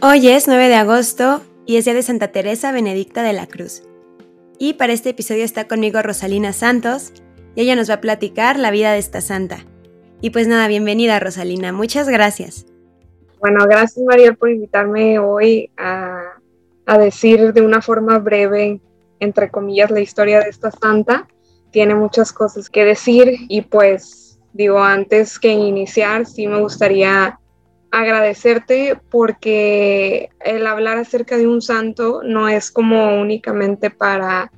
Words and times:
Hoy 0.00 0.28
es 0.28 0.46
9 0.46 0.68
de 0.68 0.76
agosto 0.76 1.42
y 1.66 1.76
es 1.76 1.84
día 1.84 1.92
de 1.92 2.04
Santa 2.04 2.28
Teresa 2.28 2.70
Benedicta 2.70 3.24
de 3.24 3.32
la 3.32 3.48
Cruz. 3.48 3.82
Y 4.56 4.74
para 4.74 4.92
este 4.92 5.10
episodio 5.10 5.42
está 5.42 5.66
conmigo 5.66 6.00
Rosalina 6.00 6.52
Santos 6.52 7.12
y 7.56 7.62
ella 7.62 7.74
nos 7.74 7.90
va 7.90 7.94
a 7.94 8.00
platicar 8.00 8.60
la 8.60 8.70
vida 8.70 8.92
de 8.92 8.98
esta 8.98 9.20
santa. 9.20 9.66
Y 10.20 10.30
pues 10.30 10.46
nada, 10.46 10.68
bienvenida 10.68 11.18
Rosalina, 11.18 11.72
muchas 11.72 12.08
gracias. 12.08 12.64
Bueno, 13.40 13.64
gracias 13.68 14.04
María 14.06 14.34
por 14.34 14.50
invitarme 14.50 15.18
hoy 15.18 15.68
a, 15.76 16.34
a 16.86 16.98
decir 16.98 17.52
de 17.52 17.62
una 17.62 17.82
forma 17.82 18.20
breve, 18.20 18.80
entre 19.18 19.50
comillas, 19.50 19.90
la 19.90 20.00
historia 20.00 20.38
de 20.38 20.50
esta 20.50 20.70
santa. 20.70 21.26
Tiene 21.72 21.96
muchas 21.96 22.32
cosas 22.32 22.70
que 22.70 22.84
decir 22.84 23.36
y 23.48 23.62
pues 23.62 24.38
digo, 24.52 24.78
antes 24.78 25.40
que 25.40 25.50
iniciar, 25.50 26.24
sí 26.24 26.46
me 26.46 26.60
gustaría 26.60 27.40
agradecerte 27.90 28.98
porque 29.10 30.30
el 30.40 30.66
hablar 30.66 30.98
acerca 30.98 31.36
de 31.36 31.46
un 31.46 31.62
santo 31.62 32.22
no 32.22 32.48
es 32.48 32.70
como 32.70 33.20
únicamente 33.20 33.90
para 33.90 34.52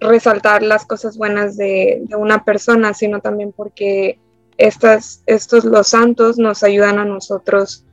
resaltar 0.00 0.62
las 0.62 0.86
cosas 0.86 1.16
buenas 1.16 1.56
de, 1.56 2.02
una 2.16 2.44
persona, 2.44 2.94
sino 2.94 3.20
también 3.20 3.52
porque 3.52 4.18
estas, 4.56 5.22
estos 5.26 5.64
los 5.64 5.88
santos 5.88 6.38
nos 6.38 6.62
ayudan 6.62 6.98
a 6.98 7.04
nosotros 7.04 7.84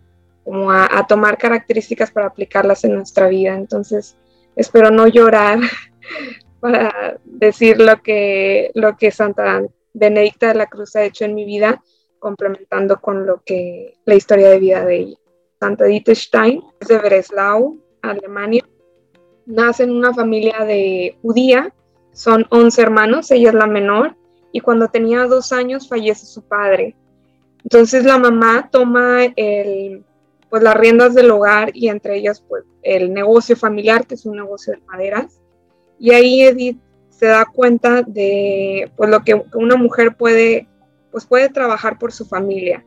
como 0.44 0.72
a, 0.72 1.06
tomar 1.08 1.38
características 1.38 2.12
para 2.12 2.28
aplicarlas 2.28 2.84
en 2.84 2.96
nuestra 2.96 3.28
vida. 3.28 3.56
Entonces, 3.56 4.16
espero 4.56 4.92
no 4.92 5.08
llorar 5.08 5.60
para 6.60 7.18
decir 7.24 7.80
lo 7.80 8.02
que, 8.02 8.72
lo 8.76 8.96
que 8.98 9.12
Santa 9.12 9.64
Benedicta 9.94 10.50
de 10.50 10.56
la 10.56 10.68
Cruz 10.68 10.96
ha 10.96 11.04
hecho 11.04 11.26
en 11.26 11.34
mi 11.34 11.46
vida, 11.46 11.82
complementando 12.26 13.00
con 13.00 13.28
lo 13.28 13.44
que 13.46 14.00
la 14.04 14.16
historia 14.16 14.50
de 14.50 14.58
vida 14.58 14.84
de 14.84 14.96
ella. 14.96 15.18
Santa 15.60 15.86
Edith 15.86 16.10
Stein 16.10 16.60
es 16.80 16.88
de 16.88 16.98
Breslau, 16.98 17.78
Alemania. 18.02 18.68
Nace 19.46 19.84
en 19.84 19.92
una 19.92 20.12
familia 20.12 20.66
de 20.66 21.20
judía, 21.22 21.72
son 22.14 22.48
11 22.50 22.82
hermanos, 22.82 23.30
ella 23.30 23.50
es 23.50 23.54
la 23.54 23.68
menor, 23.68 24.16
y 24.52 24.60
cuando 24.60 24.88
tenía 24.88 25.28
dos 25.28 25.52
años 25.52 25.88
fallece 25.88 26.26
su 26.26 26.42
padre. 26.42 26.96
Entonces 27.64 28.04
la 28.04 28.18
mamá 28.18 28.70
toma 28.72 29.26
el, 29.36 30.04
pues, 30.50 30.64
las 30.64 30.74
riendas 30.74 31.14
del 31.14 31.30
hogar 31.30 31.70
y 31.76 31.90
entre 31.90 32.18
ellas 32.18 32.44
pues, 32.50 32.64
el 32.82 33.14
negocio 33.14 33.56
familiar, 33.56 34.08
que 34.08 34.16
es 34.16 34.26
un 34.26 34.38
negocio 34.38 34.74
de 34.74 34.82
maderas. 34.88 35.40
Y 36.00 36.12
ahí 36.12 36.42
Edith 36.42 36.80
se 37.12 37.28
da 37.28 37.46
cuenta 37.46 38.02
de 38.02 38.92
pues, 38.96 39.12
lo 39.12 39.24
que 39.24 39.44
una 39.54 39.76
mujer 39.76 40.16
puede 40.18 40.68
pues 41.16 41.26
puede 41.26 41.48
trabajar 41.48 41.98
por 41.98 42.12
su 42.12 42.26
familia. 42.26 42.84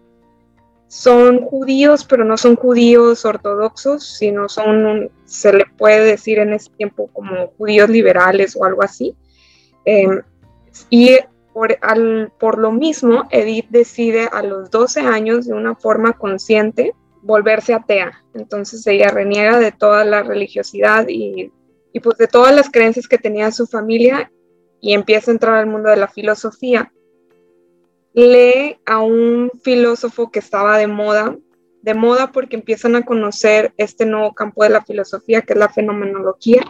Son 0.86 1.40
judíos, 1.46 2.04
pero 2.04 2.26
no 2.26 2.36
son 2.36 2.56
judíos 2.56 3.24
ortodoxos, 3.24 4.18
sino 4.18 4.50
son, 4.50 5.10
se 5.24 5.50
le 5.54 5.64
puede 5.78 6.04
decir 6.04 6.38
en 6.38 6.52
ese 6.52 6.68
tiempo 6.76 7.08
como 7.14 7.46
judíos 7.56 7.88
liberales 7.88 8.54
o 8.54 8.66
algo 8.66 8.82
así. 8.82 9.16
Em, 9.86 10.20
y 10.90 11.16
por, 11.54 11.78
por 12.38 12.58
lo 12.58 12.70
mismo, 12.70 13.24
Edith 13.30 13.70
decide 13.70 14.28
a 14.30 14.42
los 14.42 14.70
12 14.70 15.00
años, 15.00 15.46
de 15.46 15.54
una 15.54 15.74
forma 15.74 16.12
consciente, 16.12 16.94
volverse 17.22 17.72
atea. 17.72 18.26
Entonces 18.34 18.86
ella 18.86 19.08
reniega 19.08 19.58
de 19.58 19.72
toda 19.72 20.04
la 20.04 20.22
religiosidad 20.22 21.06
y, 21.08 21.50
y, 21.94 22.00
pues 22.00 22.18
de 22.18 22.26
todas 22.26 22.54
las 22.54 22.68
creencias 22.68 23.08
que 23.08 23.16
tenía 23.16 23.50
su 23.52 23.66
familia 23.66 24.30
y 24.82 24.92
empieza 24.92 25.30
a 25.30 25.32
entrar 25.32 25.54
al 25.54 25.66
mundo 25.66 25.88
de 25.88 25.96
la 25.96 26.08
filosofía 26.08 26.92
lee 28.26 28.78
a 28.84 29.00
un 29.00 29.50
filósofo 29.62 30.30
que 30.30 30.40
estaba 30.40 30.76
de 30.76 30.88
moda, 30.88 31.36
de 31.82 31.94
moda 31.94 32.32
porque 32.32 32.56
empiezan 32.56 32.96
a 32.96 33.04
conocer 33.04 33.72
este 33.76 34.06
nuevo 34.06 34.34
campo 34.34 34.64
de 34.64 34.70
la 34.70 34.84
filosofía 34.84 35.42
que 35.42 35.52
es 35.52 35.58
la 35.58 35.68
fenomenología 35.68 36.62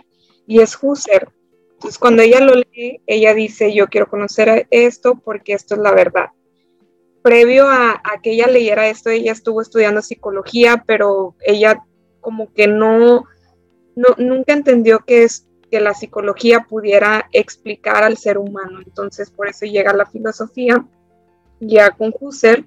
y 0.46 0.60
es 0.60 0.78
Husserl. 0.80 1.28
Entonces 1.72 1.98
cuando 1.98 2.22
ella 2.22 2.40
lo 2.40 2.54
lee, 2.54 3.00
ella 3.06 3.34
dice, 3.34 3.72
yo 3.72 3.86
quiero 3.86 4.08
conocer 4.08 4.66
esto 4.70 5.14
porque 5.24 5.54
esto 5.54 5.74
es 5.74 5.80
la 5.80 5.92
verdad. 5.92 6.26
Previo 7.22 7.66
a, 7.68 8.02
que 8.22 8.32
ella 8.32 8.46
leyera 8.46 8.88
esto, 8.88 9.10
ella 9.10 9.32
estuvo 9.32 9.62
estudiando 9.62 10.02
psicología, 10.02 10.84
pero 10.86 11.34
ella 11.40 11.82
como 12.20 12.52
que 12.52 12.66
no, 12.66 13.24
no 13.96 14.08
nunca 14.18 14.52
entendió 14.52 15.00
que 15.00 15.26
que 15.70 15.80
la 15.80 15.92
psicología 15.92 16.66
pudiera 16.68 17.28
explicar 17.32 18.02
al 18.02 18.16
ser 18.16 18.38
humano. 18.38 18.80
Entonces 18.84 19.30
por 19.30 19.48
eso 19.48 19.66
llega 19.66 19.90
a 19.90 19.96
la 19.96 20.06
filosofía 20.06 20.84
ya 21.60 21.90
con 21.90 22.14
Husserl 22.18 22.66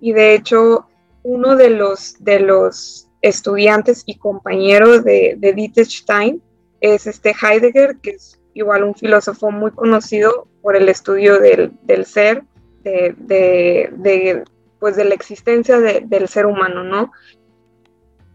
y 0.00 0.12
de 0.12 0.34
hecho 0.34 0.86
uno 1.22 1.56
de 1.56 1.70
los, 1.70 2.16
de 2.18 2.40
los 2.40 3.08
estudiantes 3.22 4.02
y 4.06 4.16
compañeros 4.16 5.04
de, 5.04 5.36
de 5.38 5.52
Wittgenstein 5.52 6.42
es 6.80 7.06
este 7.06 7.34
Heidegger, 7.40 7.98
que 7.98 8.10
es 8.10 8.40
igual 8.54 8.84
un 8.84 8.94
filósofo 8.94 9.50
muy 9.50 9.70
conocido 9.70 10.48
por 10.62 10.76
el 10.76 10.88
estudio 10.88 11.38
del, 11.38 11.72
ser, 12.06 12.44
de, 12.82 14.44
pues 14.78 14.96
de 14.96 15.04
la 15.04 15.14
existencia 15.14 15.78
del 15.78 16.28
ser 16.28 16.46
humano, 16.46 16.84
¿no? 16.84 17.12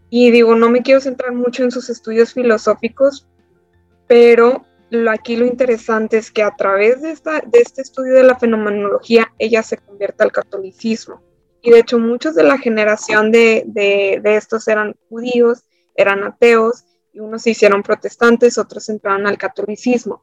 Y 0.08 0.30
digo, 0.30 0.54
no 0.54 0.70
me 0.70 0.82
quiero 0.82 1.00
centrar 1.00 1.32
mucho 1.32 1.64
en 1.64 1.70
sus 1.70 1.90
estudios 1.90 2.32
filosóficos, 2.32 3.26
pero 4.06 4.64
aquí 5.08 5.36
lo 5.36 5.46
interesante 5.46 6.18
es 6.18 6.30
que 6.30 6.42
a 6.42 6.54
través 6.56 7.02
de, 7.02 7.10
esta, 7.10 7.40
de 7.40 7.58
este 7.58 7.82
estudio 7.82 8.14
de 8.14 8.22
la 8.22 8.38
fenomenología, 8.38 9.32
ella 9.38 9.62
se 9.62 9.78
convierte 9.78 10.24
al 10.24 10.32
catolicismo. 10.32 11.22
Y 11.62 11.70
de 11.70 11.80
hecho, 11.80 11.98
muchos 11.98 12.34
de 12.34 12.44
la 12.44 12.58
generación 12.58 13.32
de, 13.32 13.64
de, 13.66 14.20
de 14.22 14.36
estos 14.36 14.68
eran 14.68 14.94
judíos, 15.08 15.64
eran 15.96 16.22
ateos, 16.22 16.84
y 17.12 17.20
unos 17.20 17.42
se 17.42 17.50
hicieron 17.50 17.82
protestantes, 17.82 18.58
otros 18.58 18.88
entraron 18.88 19.26
al 19.26 19.38
catolicismo. 19.38 20.22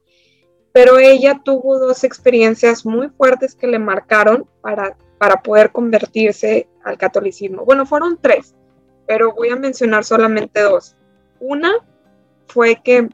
Pero 0.72 0.98
ella 0.98 1.42
tuvo 1.44 1.80
dos 1.80 2.04
experiencias 2.04 2.86
muy 2.86 3.10
fuertes 3.10 3.56
que 3.56 3.68
le 3.68 3.80
marcaron 3.80 4.48
para, 4.62 4.96
para 5.18 5.42
poder 5.42 5.72
convertirse 5.72 6.70
al 6.84 6.98
catolicismo. 6.98 7.66
Bueno, 7.66 7.86
fueron 7.86 8.18
tres, 8.22 8.56
pero 9.08 9.34
voy 9.34 9.50
a 9.50 9.56
mencionar 9.56 10.04
solamente 10.04 10.62
dos. 10.62 10.96
Una 11.40 11.74
fue 12.48 12.80
que 12.84 13.10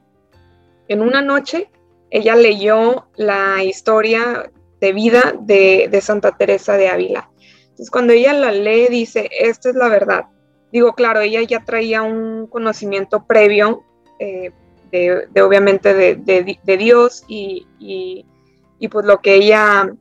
en 0.92 1.02
una 1.02 1.22
noche 1.22 1.70
ella 2.10 2.34
leyó 2.34 3.06
la 3.16 3.62
historia 3.62 4.50
de 4.80 4.92
vida 4.92 5.34
de, 5.40 5.98
Santa 6.02 6.36
Teresa 6.36 6.76
de 6.76 6.88
Ávila. 6.88 7.30
Entonces 7.62 7.90
cuando 7.90 8.12
ella 8.12 8.32
la 8.32 8.50
lee 8.50 8.88
dice, 8.88 9.28
esta 9.30 9.70
es 9.70 9.76
la 9.76 9.88
verdad. 9.88 10.24
Digo, 10.72 10.94
claro, 10.94 11.20
ella 11.20 11.42
ya 11.42 11.64
traía 11.64 12.02
un 12.02 12.46
conocimiento 12.48 13.24
previo 13.26 13.84
eh, 14.18 14.52
de, 14.90 15.42
obviamente 15.42 15.94
de, 15.94 16.76
Dios 16.76 17.24
y, 17.28 17.66
y, 17.78 18.88
pues 18.88 19.06
lo 19.06 19.20
que 19.20 19.34
ella 19.34 19.94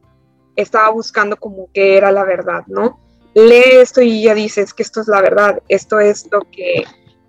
estaba 0.55 0.89
buscando 0.89 1.37
como 1.37 1.69
que 1.71 1.97
era 1.97 2.11
la 2.11 2.23
verdad, 2.23 2.63
¿no? 2.67 2.99
Lee 3.35 3.77
esto 3.77 4.01
y 4.01 4.23
ella 4.23 4.33
dice, 4.33 4.61
es 4.61 4.73
que 4.73 4.81
esto 4.81 5.01
es 5.01 5.07
la 5.07 5.21
verdad, 5.21 5.61
esto 5.67 5.99
es 5.99 6.27
lo 6.31 6.41
que, 6.51 6.83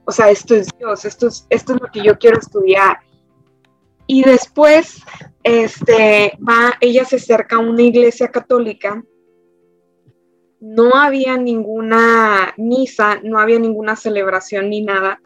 o 0.06 0.12
sea, 0.12 0.30
esto 0.30 0.54
es 0.54 0.68
Dios, 0.78 1.04
esto 1.04 1.28
es, 1.28 1.46
esto 1.50 1.74
es 1.74 1.80
lo 1.82 1.88
que 1.88 2.02
yo 2.02 2.18
quiero 2.18 2.38
estudiar 2.38 2.98
y 4.12 4.24
después, 4.24 5.04
este, 5.44 6.36
va, 6.36 6.74
ella 6.80 7.04
se 7.04 7.14
acerca 7.14 7.54
a 7.54 7.60
una 7.60 7.82
iglesia 7.82 8.26
católica. 8.26 9.04
No 10.58 10.96
había 10.96 11.36
ninguna 11.36 12.52
misa, 12.56 13.20
no 13.22 13.38
había 13.38 13.60
ninguna 13.60 13.94
celebración 13.94 14.68
ni 14.68 14.82
nada. 14.82 15.22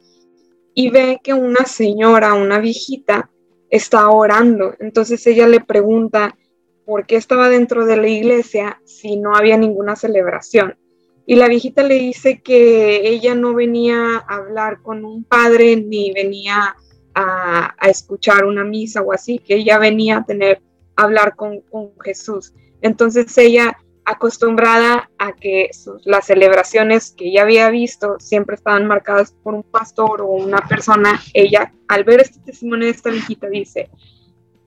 Y 0.75 0.91
ve 0.91 1.19
que 1.25 1.33
una 1.33 1.65
señora, 1.65 2.35
una 2.35 2.59
viejita, 2.59 3.31
está 3.71 4.11
orando. 4.11 4.75
Entonces 4.79 5.27
ella 5.27 5.49
le 5.49 5.61
pregunta 5.61 6.37
por 6.85 7.07
qué 7.07 7.17
estaba 7.17 7.49
dentro 7.49 7.87
de 7.87 7.97
la 7.97 8.09
iglesia 8.09 8.83
si 8.85 9.17
no 9.17 9.35
había 9.35 9.57
ninguna 9.57 9.97
celebración. 9.97 10.77
Y 11.25 11.37
la 11.37 11.49
viejita 11.49 11.85
le 11.85 11.95
dice 11.95 12.43
que 12.43 13.09
ella 13.09 13.35
no 13.35 13.55
venía 13.55 14.19
a 14.29 14.37
hablar 14.37 14.83
con 14.83 15.07
un 15.07 15.25
padre 15.25 15.77
ni 15.77 16.13
venía 16.13 16.77
a, 17.15 17.75
escuchar 17.89 18.45
una 18.45 18.65
misa 18.65 19.03
o 19.03 19.13
así, 19.13 19.39
que 19.39 19.57
ella 19.57 19.79
venía 19.79 20.19
a 20.19 20.25
tener, 20.25 20.61
a 20.97 21.05
hablar 21.05 21.37
con, 21.37 21.63
Jesús. 22.03 22.53
Entonces 22.83 23.37
ella 23.39 23.79
acostumbrada 24.05 25.11
a 25.19 25.33
que 25.33 25.71
las 26.05 26.27
celebraciones 26.27 27.13
que 27.13 27.29
ella 27.29 27.43
había 27.43 27.71
visto 27.71 28.17
siempre 28.21 28.57
estaban 28.57 28.87
marcadas 28.87 29.33
por 29.43 29.55
un 29.55 29.63
pastor 29.63 30.21
o 30.21 30.27
una 30.27 30.59
persona, 30.69 31.21
ella 31.33 31.73
al 31.89 32.05
ver 32.05 32.21
este 32.21 32.41
testimonio 32.41 32.87
de 32.87 32.93
esta 32.93 33.11
viejita 33.11 33.49
dice, 33.49 33.89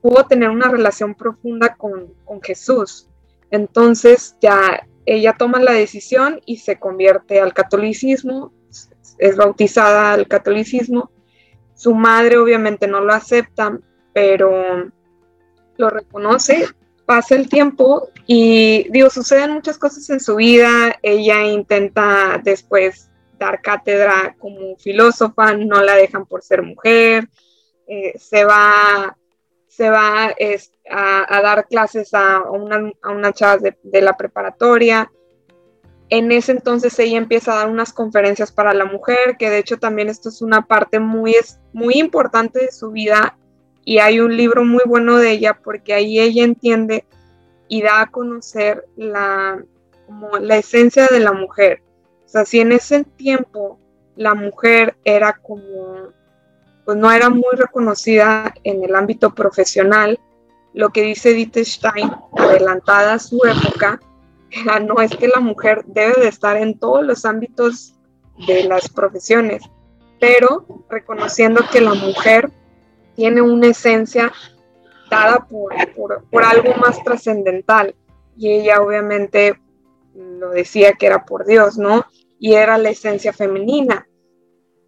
pudo 0.00 0.24
tener 0.24 0.50
una 0.50 0.68
relación 0.68 1.14
profunda 1.14 1.76
con, 1.76 2.14
con 2.24 2.42
Jesús. 2.42 3.08
Entonces 3.50 4.36
ya 4.40 4.86
ella 5.06 5.34
toma 5.38 5.60
la 5.60 5.72
decisión 5.72 6.40
y 6.44 6.56
se 6.56 6.78
convierte 6.78 7.40
al 7.40 7.54
catolicismo, 7.54 8.52
es 9.18 9.36
bautizada 9.36 10.12
al 10.12 10.26
catolicismo 10.26 11.10
su 11.78 11.94
madre 11.94 12.38
obviamente 12.38 12.88
no 12.88 13.00
lo 13.00 13.12
acepta, 13.12 13.78
pero 14.12 14.90
lo 15.76 15.90
reconoce, 15.90 16.66
pasa 17.06 17.36
el 17.36 17.48
tiempo 17.48 18.10
y 18.26 18.88
digo, 18.90 19.10
suceden 19.10 19.52
muchas 19.52 19.78
cosas 19.78 20.10
en 20.10 20.18
su 20.18 20.34
vida, 20.34 20.96
ella 21.02 21.44
intenta 21.44 22.40
después 22.42 23.10
dar 23.38 23.62
cátedra 23.62 24.34
como 24.40 24.76
filósofa, 24.76 25.54
no 25.54 25.80
la 25.80 25.94
dejan 25.94 26.26
por 26.26 26.42
ser 26.42 26.62
mujer, 26.62 27.28
eh, 27.86 28.18
se 28.18 28.44
va, 28.44 29.16
se 29.68 29.88
va 29.88 30.34
a, 30.90 31.40
dar 31.40 31.68
clases 31.68 32.12
a, 32.14 32.42
una, 32.42 32.90
a 33.02 33.10
unas 33.10 33.34
chavas 33.34 33.62
de, 33.62 34.02
la 34.02 34.16
preparatoria. 34.16 35.12
En 36.10 36.32
ese 36.32 36.52
entonces 36.52 36.98
ella 36.98 37.18
empieza 37.18 37.52
a 37.52 37.56
dar 37.56 37.68
unas 37.68 37.92
conferencias 37.92 38.50
para 38.50 38.72
la 38.72 38.86
mujer, 38.86 39.36
que 39.38 39.50
de 39.50 39.58
hecho 39.58 39.78
también 39.78 40.08
esto 40.08 40.30
es 40.30 40.40
una 40.40 40.62
parte 40.62 41.00
muy, 41.00 41.34
muy 41.72 41.98
importante 41.98 42.60
de 42.60 42.72
su 42.72 42.90
vida 42.90 43.36
y 43.84 43.98
hay 43.98 44.20
un 44.20 44.36
libro 44.36 44.64
muy 44.64 44.82
bueno 44.86 45.18
de 45.18 45.30
ella 45.32 45.58
porque 45.62 45.94
ahí 45.94 46.18
ella 46.18 46.44
entiende 46.44 47.04
y 47.68 47.82
da 47.82 48.02
a 48.02 48.10
conocer 48.10 48.86
la, 48.96 49.62
como 50.06 50.38
la 50.38 50.56
esencia 50.56 51.06
de 51.06 51.20
la 51.20 51.32
mujer. 51.32 51.82
O 52.24 52.28
sea, 52.28 52.44
si 52.44 52.60
en 52.60 52.72
ese 52.72 53.04
tiempo 53.04 53.78
la 54.16 54.34
mujer 54.34 54.96
era 55.04 55.34
como, 55.34 56.12
pues 56.84 56.96
no 56.96 57.10
era 57.12 57.28
muy 57.30 57.54
reconocida 57.54 58.52
en 58.64 58.82
el 58.84 58.94
ámbito 58.94 59.34
profesional, 59.34 60.18
lo 60.74 60.90
que 60.90 61.02
dice 61.02 61.30
Edith 61.30 61.56
Stein, 61.58 62.10
adelantada 62.36 63.14
a 63.14 63.18
su 63.18 63.40
época, 63.44 64.00
no 64.86 65.00
es 65.00 65.14
que 65.16 65.28
la 65.28 65.40
mujer 65.40 65.84
debe 65.86 66.20
de 66.20 66.28
estar 66.28 66.56
en 66.56 66.78
todos 66.78 67.04
los 67.04 67.24
ámbitos 67.24 67.94
de 68.46 68.64
las 68.64 68.88
profesiones, 68.88 69.62
pero 70.20 70.66
reconociendo 70.88 71.62
que 71.70 71.80
la 71.80 71.94
mujer 71.94 72.50
tiene 73.14 73.42
una 73.42 73.68
esencia 73.68 74.32
dada 75.10 75.46
por, 75.48 75.72
por, 76.30 76.44
algo 76.44 76.74
más 76.76 77.02
trascendental. 77.02 77.94
Y 78.36 78.50
ella 78.50 78.80
obviamente 78.80 79.58
lo 80.14 80.50
decía 80.50 80.92
que 80.92 81.06
era 81.06 81.24
por 81.24 81.44
Dios, 81.44 81.78
¿no? 81.78 82.06
Y 82.38 82.54
era 82.54 82.78
la 82.78 82.90
esencia 82.90 83.32
femenina. 83.32 84.08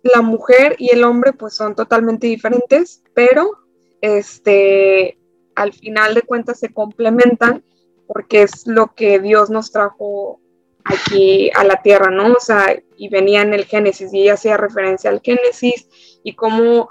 La 0.03 0.23
mujer 0.23 0.77
y 0.79 0.93
el 0.93 1.05
hombre 1.05 1.33
pues 1.33 1.55
son 1.55 1.75
totalmente 1.75 2.27
diferentes, 2.27 3.03
pero 3.15 3.59
este, 4.01 5.19
al 5.55 5.73
final 5.73 6.15
de 6.15 6.23
cuentas 6.23 6.59
se 6.59 6.73
complementan 6.73 7.65
porque 8.13 8.43
es 8.43 8.67
lo 8.67 8.93
que 8.93 9.21
Dios 9.21 9.51
nos 9.51 9.71
trajo 9.71 10.41
aquí 10.85 11.49
a 11.55 11.63
la 11.63 11.81
tierra, 11.81 12.11
¿no? 12.11 12.33
O 12.33 12.41
sea, 12.41 12.77
y 12.97 13.09
venía 13.09 13.43
en 13.43 13.55
el 13.55 13.67
Génesis 13.67 14.13
y 14.13 14.23
ella 14.23 14.35
hacía 14.35 14.57
referencia 14.57 15.11
al 15.11 15.21
Génesis 15.23 15.89
y 16.25 16.35
cómo 16.35 16.89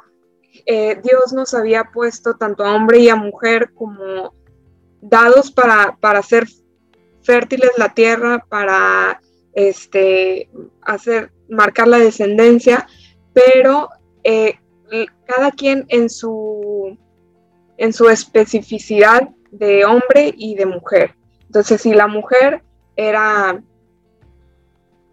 eh, 0.66 0.98
Dios 1.04 1.34
nos 1.34 1.54
había 1.54 1.90
puesto 1.94 2.38
tanto 2.38 2.64
a 2.64 2.74
hombre 2.74 3.00
y 3.00 3.10
a 3.10 3.18
mujer 3.18 3.74
como 3.74 4.34
dados 5.02 5.52
para, 5.52 5.98
para 6.00 6.20
hacer 6.20 6.48
fértiles 7.22 7.72
la 7.78 7.94
tierra, 7.94 8.46
para 8.48 9.20
este, 9.54 10.50
hacer, 10.84 11.34
marcar 11.50 11.90
la 11.90 12.00
descendencia, 12.00 12.88
pero 13.34 13.90
eh, 14.24 14.58
cada 15.26 15.52
quien 15.52 15.86
en 15.90 16.10
su, 16.10 16.98
en 17.78 17.92
su 17.92 18.08
especificidad 18.08 19.30
de 19.52 19.86
hombre 19.86 20.34
y 20.38 20.56
de 20.56 20.66
mujer. 20.66 21.16
Entonces, 21.42 21.82
si 21.82 21.94
la 21.94 22.08
mujer 22.08 22.64
era 22.96 23.62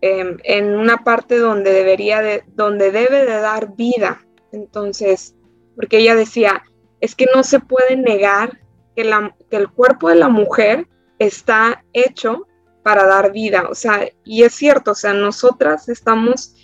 em, 0.00 0.37
en 0.44 0.77
una 0.77 0.99
parte 0.99 1.38
donde 1.38 1.73
debería 1.73 2.21
de, 2.21 2.44
donde 2.49 2.91
debe 2.91 3.25
de 3.25 3.41
dar 3.41 3.75
vida, 3.75 4.21
entonces 4.53 5.37
porque 5.77 5.99
ella 5.99 6.17
decía, 6.17 6.65
es 7.00 7.15
que 7.15 7.27
no 7.33 7.44
se 7.44 7.61
puede 7.61 7.97
negar 7.97 8.59
que, 8.97 9.05
la, 9.05 9.37
el 9.50 9.69
cuerpo 9.69 10.09
de 10.09 10.17
la 10.17 10.29
mujer 10.29 10.89
está 11.19 11.85
hecho 11.93 12.47
para 12.82 13.06
dar 13.06 13.31
vida, 13.31 13.69
o 13.69 13.75
sea, 13.75 14.09
y 14.25 14.43
es 14.43 14.55
cierto, 14.55 14.93
o 14.93 14.94
sea, 14.94 15.12
nosotras 15.12 15.89
estamos, 15.89 16.55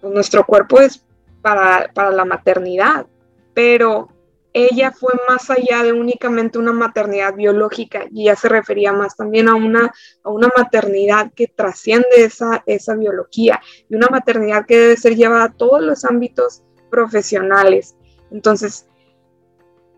pues, 0.00 0.12
nuestro 0.12 0.44
cuerpo 0.44 0.80
es 0.80 1.06
para, 1.40 1.90
para 1.94 2.10
la 2.10 2.24
maternidad, 2.24 3.06
pero 3.54 4.08
ella 4.52 4.90
fue 4.90 5.12
más 5.28 5.50
allá 5.50 5.82
de 5.82 5.92
únicamente 5.92 6.58
una 6.58 6.72
maternidad 6.72 7.34
biológica 7.34 8.06
y 8.10 8.24
ya 8.24 8.36
se 8.36 8.48
refería 8.48 8.92
más 8.92 9.16
también 9.16 9.48
a 9.48 9.54
una, 9.54 9.92
a 10.24 10.30
una 10.30 10.48
maternidad 10.56 11.32
que 11.34 11.46
trasciende 11.46 12.08
esa, 12.16 12.62
esa 12.66 12.94
biología 12.94 13.60
y 13.88 13.94
una 13.94 14.08
maternidad 14.08 14.66
que 14.66 14.78
debe 14.78 14.96
ser 14.96 15.16
llevada 15.16 15.44
a 15.44 15.52
todos 15.52 15.82
los 15.82 16.04
ámbitos 16.04 16.62
profesionales. 16.90 17.94
Entonces, 18.30 18.86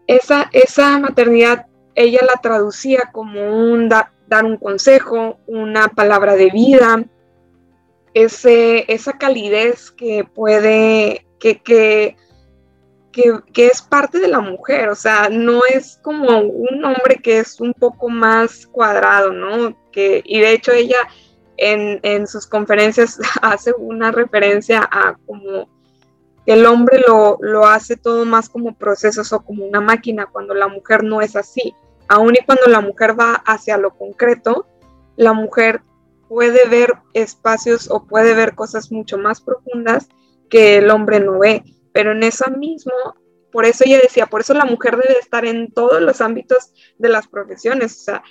esa, 0.06 0.50
esa 0.52 0.98
maternidad 0.98 1.66
ella 1.94 2.20
la 2.26 2.40
traducía 2.40 3.10
como 3.12 3.54
un 3.54 3.88
dar 3.88 4.44
un 4.44 4.56
consejo, 4.56 5.38
una 5.46 5.88
palabra 5.88 6.36
de 6.36 6.50
vida, 6.50 7.04
ese, 8.14 8.84
esa 8.92 9.18
calidez 9.18 9.90
que 9.90 10.24
puede, 10.24 11.26
que, 11.38 12.16
que, 13.12 13.66
es 13.66 13.82
parte 13.82 14.18
de 14.18 14.28
la 14.28 14.40
mujer, 14.40 14.88
o 14.88 14.94
sea, 14.94 15.28
no 15.30 15.60
es 15.72 15.98
como 16.02 16.40
un 16.40 16.84
hombre 16.84 17.20
que 17.22 17.38
es 17.38 17.60
un 17.60 17.74
poco 17.74 18.08
más 18.08 18.66
cuadrado, 18.66 19.32
¿no? 19.32 19.76
Que, 19.92 20.22
y 20.24 20.40
de 20.40 20.52
hecho 20.52 20.72
ella 20.72 20.98
en, 21.58 22.00
en 22.02 22.26
sus 22.26 22.46
conferencias 22.46 23.20
hace 23.42 23.72
una 23.76 24.10
referencia 24.10 24.88
a 24.90 25.16
como 25.26 25.68
el 26.46 26.66
hombre 26.66 27.00
lo, 27.06 27.38
lo, 27.40 27.66
hace 27.66 27.96
todo 27.96 28.24
más 28.24 28.48
como 28.48 28.74
procesos 28.74 29.32
o 29.32 29.44
como 29.44 29.64
una 29.64 29.80
máquina, 29.80 30.26
cuando 30.26 30.54
la 30.54 30.66
mujer 30.66 31.04
no 31.04 31.20
es 31.20 31.36
así. 31.36 31.72
Aún 32.08 32.34
y 32.34 32.44
cuando 32.44 32.66
la 32.66 32.80
mujer 32.80 33.18
va 33.18 33.34
hacia 33.46 33.76
lo 33.78 33.96
concreto, 33.96 34.66
la 35.16 35.34
mujer 35.34 35.82
puede 36.28 36.66
ver 36.68 36.94
espacios 37.14 37.88
o 37.90 38.06
puede 38.06 38.34
ver 38.34 38.56
cosas 38.56 38.90
mucho 38.90 39.18
más 39.18 39.40
profundas 39.40 40.08
que 40.50 40.78
el 40.78 40.90
hombre 40.90 41.20
no 41.20 41.38
ve. 41.38 41.62
Pero 41.92 42.12
en 42.12 42.22
eso 42.22 42.50
mismo, 42.50 42.92
por 43.50 43.64
eso 43.64 43.84
ella 43.86 43.98
decía, 44.02 44.26
por 44.26 44.40
eso 44.40 44.54
la 44.54 44.64
mujer 44.64 44.96
debe 44.96 45.18
estar 45.18 45.44
en 45.44 45.72
todos 45.72 46.00
los 46.00 46.20
ámbitos 46.20 46.72
de 46.98 47.08
las 47.08 47.28
profesiones, 47.28 47.96
o 48.00 48.04
sea, 48.04 48.22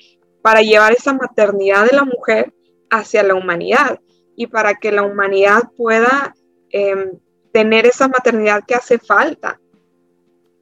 para 0.42 0.62
llevar 0.62 0.94
esa 0.94 1.14
maternidad 1.14 1.86
de 1.86 1.96
la 1.96 2.04
mujer 2.04 2.54
hacia 2.90 3.24
la 3.24 3.36
humanidad 3.36 4.00
y 4.36 4.48
para 4.48 4.76
que 4.76 4.92
la 4.92 5.04
humanidad 5.04 5.64
pueda... 5.78 6.36
Em, 6.70 7.20
tener 7.52 7.86
esa 7.86 8.08
maternidad 8.08 8.64
que 8.66 8.76
hace 8.76 8.98
falta. 8.98 9.60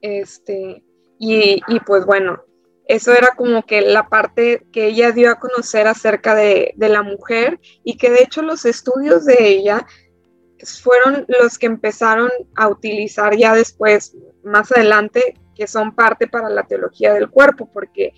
Este, 0.00 0.82
y, 1.18 1.60
pues 1.86 2.06
bueno, 2.06 2.42
eso 2.86 3.12
era 3.12 3.34
como 3.36 3.64
que 3.64 3.82
la 3.82 4.08
parte 4.08 4.66
que 4.72 4.86
ella 4.86 5.12
dio 5.12 5.30
a 5.30 5.38
conocer 5.38 5.86
acerca 5.86 6.34
de, 6.34 6.74
la 6.76 7.02
mujer 7.02 7.60
y 7.84 7.96
que 7.96 8.10
de 8.10 8.22
hecho 8.22 8.42
los 8.42 8.64
estudios 8.64 9.24
de 9.24 9.48
ella 9.48 9.86
fueron 10.64 11.26
los 11.40 11.58
que 11.58 11.66
empezaron 11.66 12.30
a 12.56 12.68
utilizar 12.68 13.36
ya 13.36 13.54
después, 13.54 14.16
más 14.42 14.70
adelante, 14.72 15.34
que 15.54 15.66
son 15.66 15.94
parte 15.94 16.26
para 16.26 16.48
la 16.48 16.64
teología 16.64 17.12
del 17.12 17.28
cuerpo, 17.30 17.68
porque 17.72 18.14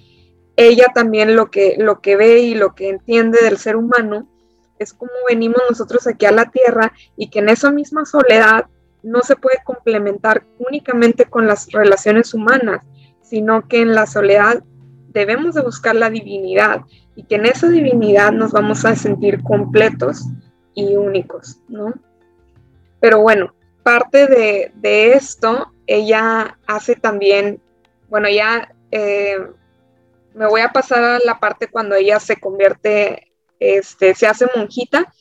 ella 0.56 0.86
también 0.94 1.34
lo 1.36 1.50
que, 1.50 1.76
lo 1.78 2.00
que 2.00 2.16
ve 2.16 2.40
y 2.40 2.54
lo 2.54 2.74
que 2.74 2.88
entiende 2.88 3.38
del 3.42 3.58
ser 3.58 3.76
humano 3.76 4.28
es 4.78 4.92
como 4.92 5.12
venimos 5.28 5.62
nosotros 5.68 6.06
aquí 6.06 6.26
a 6.26 6.32
la 6.32 6.50
tierra 6.50 6.92
y 7.16 7.30
que 7.30 7.38
en 7.38 7.48
esa 7.48 7.70
misma 7.70 8.04
soledad 8.04 8.66
no 9.02 9.22
se 9.22 9.36
puede 9.36 9.58
complementar 9.64 10.44
únicamente 10.58 11.24
con 11.24 11.46
las 11.46 11.70
relaciones 11.72 12.34
humanas, 12.34 12.84
sino 13.22 13.66
que 13.68 13.80
en 13.80 13.94
la 13.94 14.06
soledad 14.06 14.62
debemos 15.08 15.54
de 15.54 15.62
buscar 15.62 15.94
la 15.94 16.10
divinidad 16.10 16.82
y 17.14 17.24
que 17.24 17.36
en 17.36 17.46
esa 17.46 17.68
divinidad 17.68 18.32
nos 18.32 18.52
vamos 18.52 18.84
a 18.84 18.96
sentir 18.96 19.42
completos 19.42 20.26
y 20.74 20.96
únicos, 20.96 21.60
¿no? 21.68 21.94
Pero 23.02 23.20
bueno, 23.20 23.52
parte 23.82 24.28
de, 24.28 25.12
esto, 25.12 25.72
ella 25.88 26.56
hace 26.68 26.94
también, 26.94 27.60
bueno, 28.08 28.28
ya 28.28 28.72
eh, 28.92 29.38
me 30.34 30.46
voy 30.46 30.60
a 30.60 30.72
pasar 30.72 31.02
a 31.02 31.18
la 31.18 31.40
parte 31.40 31.66
cuando 31.66 31.96
ella 31.96 32.20
se 32.20 32.36
convierte 32.36 33.32
este, 33.58 34.14
se 34.14 34.28
hace 34.28 34.46
monjita. 34.54 35.12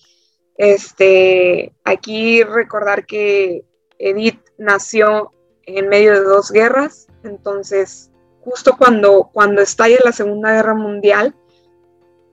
Este, 0.58 1.74
aquí 1.84 2.44
recordar 2.44 3.08
que 3.08 3.64
Edith 3.98 4.40
nació 4.60 5.32
en 5.64 5.90
medio 5.90 6.14
de 6.14 6.22
dos 6.22 6.52
guerras, 6.52 7.08
entonces 7.24 8.12
justo 8.42 8.78
cuando, 8.78 9.32
cuando 9.34 9.62
estalla 9.62 9.98
la 10.06 10.12
Segunda 10.12 10.54
Guerra 10.54 10.76
Mundial, 10.76 11.36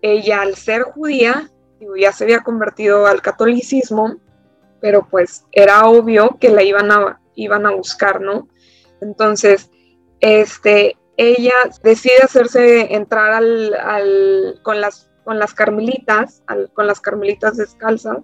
ella 0.02 0.42
al 0.42 0.56
ser 0.56 0.82
judía, 0.82 1.50
ya 1.98 2.12
se 2.12 2.24
había 2.24 2.40
convertido 2.40 3.06
al 3.06 3.22
catolicismo, 3.22 4.18
pero 4.80 5.06
pues 5.08 5.44
era 5.52 5.86
obvio 5.88 6.36
que 6.40 6.50
la 6.50 6.62
iban 6.62 6.90
a, 6.90 7.20
iban 7.34 7.66
a 7.66 7.72
buscar, 7.72 8.20
¿no? 8.20 8.48
Entonces, 9.00 9.70
este, 10.20 10.96
ella 11.16 11.54
decide 11.82 12.22
hacerse 12.22 12.94
entrar 12.94 13.32
al, 13.32 14.60
con 14.62 14.80
las 14.80 15.08
con 15.24 15.38
las 15.38 15.52
carmelitas, 15.52 16.42
con 16.72 16.86
las 16.86 17.00
carmelitas 17.00 17.58
descalzas, 17.58 18.16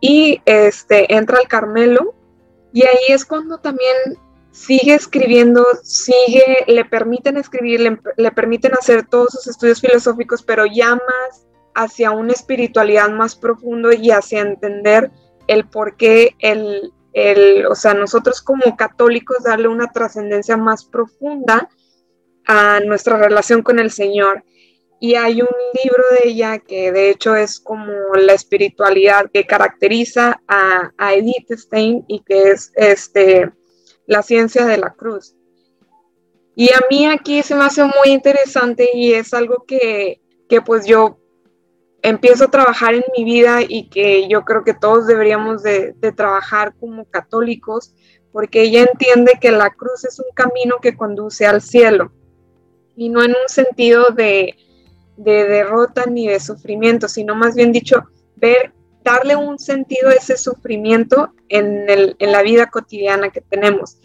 y 0.00 0.42
este, 0.46 1.14
entra 1.14 1.38
al 1.38 1.46
Carmelo, 1.46 2.16
y 2.72 2.82
ahí 2.82 3.04
es 3.10 3.24
cuando 3.24 3.58
también 3.58 3.94
sigue 4.50 4.94
escribiendo, 4.94 5.64
sigue, 5.84 6.64
le 6.66 6.84
permiten 6.84 7.36
escribir, 7.36 7.98
le, 8.16 8.32
permiten 8.32 8.72
hacer 8.74 9.06
todos 9.06 9.28
sus 9.30 9.46
estudios 9.46 9.80
filosóficos, 9.80 10.42
pero 10.42 10.66
ya 10.66 10.96
más 10.96 11.46
hacia 11.74 12.10
una 12.10 12.32
espiritualidad 12.32 13.10
más 13.10 13.36
profundo 13.36 13.92
y 13.92 14.10
hacia 14.10 14.40
entender 14.40 15.12
el 15.50 15.66
por 15.66 15.96
qué 15.96 16.36
el, 16.38 16.92
el, 17.12 17.66
o 17.66 17.74
sea, 17.74 17.92
nosotros 17.92 18.40
como 18.40 18.76
católicos 18.76 19.42
darle 19.42 19.66
una 19.66 19.90
trascendencia 19.90 20.56
más 20.56 20.84
profunda 20.84 21.68
a 22.46 22.78
nuestra 22.80 23.16
relación 23.16 23.62
con 23.62 23.80
el 23.80 23.90
Señor. 23.90 24.44
Y 25.00 25.16
hay 25.16 25.42
un 25.42 25.48
libro 25.82 26.04
de 26.12 26.28
ella 26.28 26.58
que 26.60 26.92
de 26.92 27.10
hecho 27.10 27.34
es 27.34 27.58
como 27.58 27.92
la 28.14 28.32
espiritualidad 28.32 29.28
que 29.32 29.44
caracteriza 29.46 30.40
a, 30.46 31.14
Edith 31.14 31.50
Stein 31.50 32.04
y 32.06 32.20
que 32.20 32.50
es 32.50 32.70
este, 32.76 33.50
la 34.06 34.22
ciencia 34.22 34.66
de 34.66 34.78
la 34.78 34.90
cruz. 34.94 35.34
Y 36.54 36.68
a 36.68 36.80
mí 36.90 37.06
aquí 37.06 37.42
se 37.42 37.56
me 37.56 37.64
hace 37.64 37.82
muy 37.82 38.12
interesante 38.12 38.90
y 38.94 39.14
es 39.14 39.34
algo 39.34 39.64
que, 39.66 40.20
que 40.48 40.60
pues 40.60 40.86
yo 40.86 41.19
empiezo 42.02 42.44
a 42.44 42.50
trabajar 42.50 42.94
en 42.94 43.04
mi 43.16 43.24
vida 43.24 43.60
y 43.66 43.88
que 43.88 44.28
yo 44.28 44.42
creo 44.42 44.64
que 44.64 44.74
todos 44.74 45.06
deberíamos 45.06 45.62
de, 45.62 45.94
trabajar 46.16 46.74
como 46.78 47.04
católicos, 47.06 47.94
porque 48.32 48.62
ella 48.62 48.82
entiende 48.82 49.38
que 49.40 49.50
la 49.50 49.70
cruz 49.70 50.04
es 50.04 50.18
un 50.18 50.32
camino 50.34 50.76
que 50.80 50.96
conduce 50.96 51.46
al 51.46 51.62
cielo 51.62 52.12
y 52.96 53.08
no 53.08 53.22
en 53.22 53.30
un 53.30 53.48
sentido 53.48 54.10
de, 54.10 54.56
de 55.16 55.44
derrota 55.44 56.04
ni 56.06 56.28
de 56.28 56.40
sufrimiento, 56.40 57.08
sino 57.08 57.34
más 57.34 57.54
bien 57.54 57.72
dicho, 57.72 58.04
ver, 58.36 58.72
darle 59.02 59.36
un 59.36 59.58
sentido 59.58 60.10
a 60.10 60.14
ese 60.14 60.36
sufrimiento 60.36 61.32
en 61.48 61.86
la 62.18 62.42
vida 62.42 62.66
cotidiana 62.66 63.30
que 63.30 63.40
tenemos. 63.40 63.98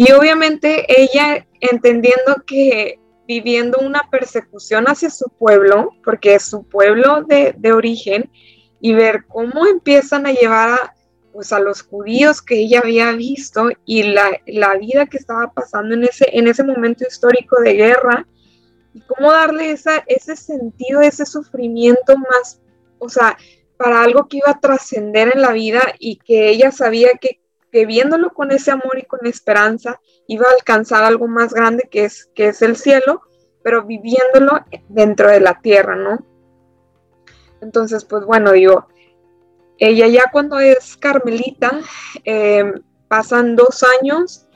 Y 0.00 0.12
obviamente 0.12 0.86
ella 0.88 1.44
entendiendo 1.60 2.44
que 2.46 3.00
viviendo 3.28 3.78
una 3.80 4.08
persecución 4.10 4.86
hacia 4.86 5.10
su 5.10 5.28
pueblo, 5.28 5.90
porque 6.02 6.34
es 6.34 6.44
su 6.44 6.64
pueblo 6.64 7.22
de, 7.24 7.54
de 7.58 7.72
origen, 7.72 8.30
y 8.80 8.94
ver 8.94 9.26
cómo 9.28 9.66
empiezan 9.66 10.26
a 10.26 10.32
llevar 10.32 10.70
a, 10.70 10.94
pues, 11.32 11.52
a 11.52 11.60
los 11.60 11.82
judíos 11.82 12.40
que 12.40 12.56
ella 12.56 12.80
había 12.80 13.12
visto 13.12 13.68
y 13.84 14.04
la, 14.04 14.30
la, 14.46 14.74
vida 14.78 15.06
que 15.06 15.18
estaba 15.18 15.52
pasando 15.52 15.94
en 15.94 16.04
ese, 16.04 16.26
en 16.32 16.48
ese 16.48 16.64
momento 16.64 17.04
histórico 17.06 17.60
de 17.60 17.74
guerra, 17.74 18.26
y 18.94 19.02
cómo 19.02 19.30
darle 19.30 19.72
esa, 19.72 20.02
ese 20.06 20.34
sentido, 20.34 21.02
ese 21.02 21.26
sufrimiento 21.26 22.16
más, 22.16 22.62
o 22.98 23.10
sea, 23.10 23.36
para 23.76 24.02
algo 24.02 24.26
que 24.26 24.38
iba 24.38 24.50
a 24.50 24.58
trascender 24.58 25.32
en 25.34 25.42
la 25.42 25.52
vida 25.52 25.82
y 25.98 26.16
que 26.16 26.48
ella 26.48 26.72
sabía 26.72 27.10
que, 27.20 27.40
que, 27.70 27.84
viéndolo 27.84 28.30
con 28.30 28.50
ese 28.52 28.70
amor 28.70 28.98
y 28.98 29.04
con 29.04 29.26
esperanza 29.26 30.00
iba 30.28 30.46
a 30.46 30.52
alcanzar 30.52 31.02
algo 31.02 31.26
más 31.26 31.52
grande 31.52 31.88
que 31.90 32.04
es, 32.04 32.30
que 32.34 32.48
es 32.48 32.62
el 32.62 32.76
cielo, 32.76 33.22
pero 33.64 33.84
viviéndolo 33.84 34.64
dentro 34.88 35.28
de 35.28 35.40
la 35.40 35.60
tierra, 35.60 35.96
¿no? 35.96 36.18
Entonces, 37.60 38.04
pues 38.04 38.24
bueno, 38.24 38.52
digo, 38.52 38.86
ella 39.78 40.06
ya 40.06 40.24
cuando 40.30 40.60
es 40.60 40.96
carmelita, 40.96 41.80
eh, 42.24 42.72
pasan 43.08 43.56
dos 43.56 43.84
años 44.00 44.46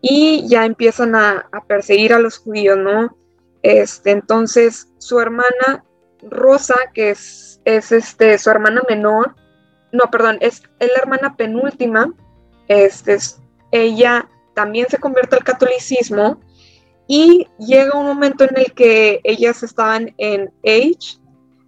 y 0.00 0.48
ya 0.48 0.64
empiezan 0.64 1.14
a, 1.14 1.48
a 1.52 1.64
perseguir 1.64 2.14
a 2.14 2.18
los 2.18 2.38
judíos, 2.38 2.78
¿no? 2.78 3.16
Este, 3.62 4.12
entonces, 4.12 4.92
su 4.98 5.18
hermana 5.20 5.84
Rosa, 6.22 6.76
que 6.94 7.10
es, 7.10 7.60
es 7.64 7.90
este, 7.90 8.38
su 8.38 8.48
hermana 8.48 8.82
menor, 8.88 9.34
no, 9.92 10.04
perdón, 10.10 10.38
es, 10.40 10.62
la 10.78 10.98
hermana 10.98 11.36
penúltima, 11.36 12.12
este, 12.68 13.18
ella 13.72 14.28
también 14.56 14.88
se 14.88 14.96
convierte 14.96 15.36
al 15.36 15.44
catolicismo 15.44 16.40
y 17.06 17.46
llega 17.58 17.98
un 17.98 18.06
momento 18.06 18.44
en 18.44 18.56
el 18.56 18.72
que 18.72 19.20
ellas 19.22 19.62
estaban 19.62 20.14
en 20.16 20.50
Age, 20.64 21.18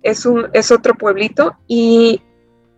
es, 0.03 0.25
un, 0.25 0.49
es 0.55 0.71
otro 0.71 0.95
pueblito, 0.95 1.55
y 1.67 2.23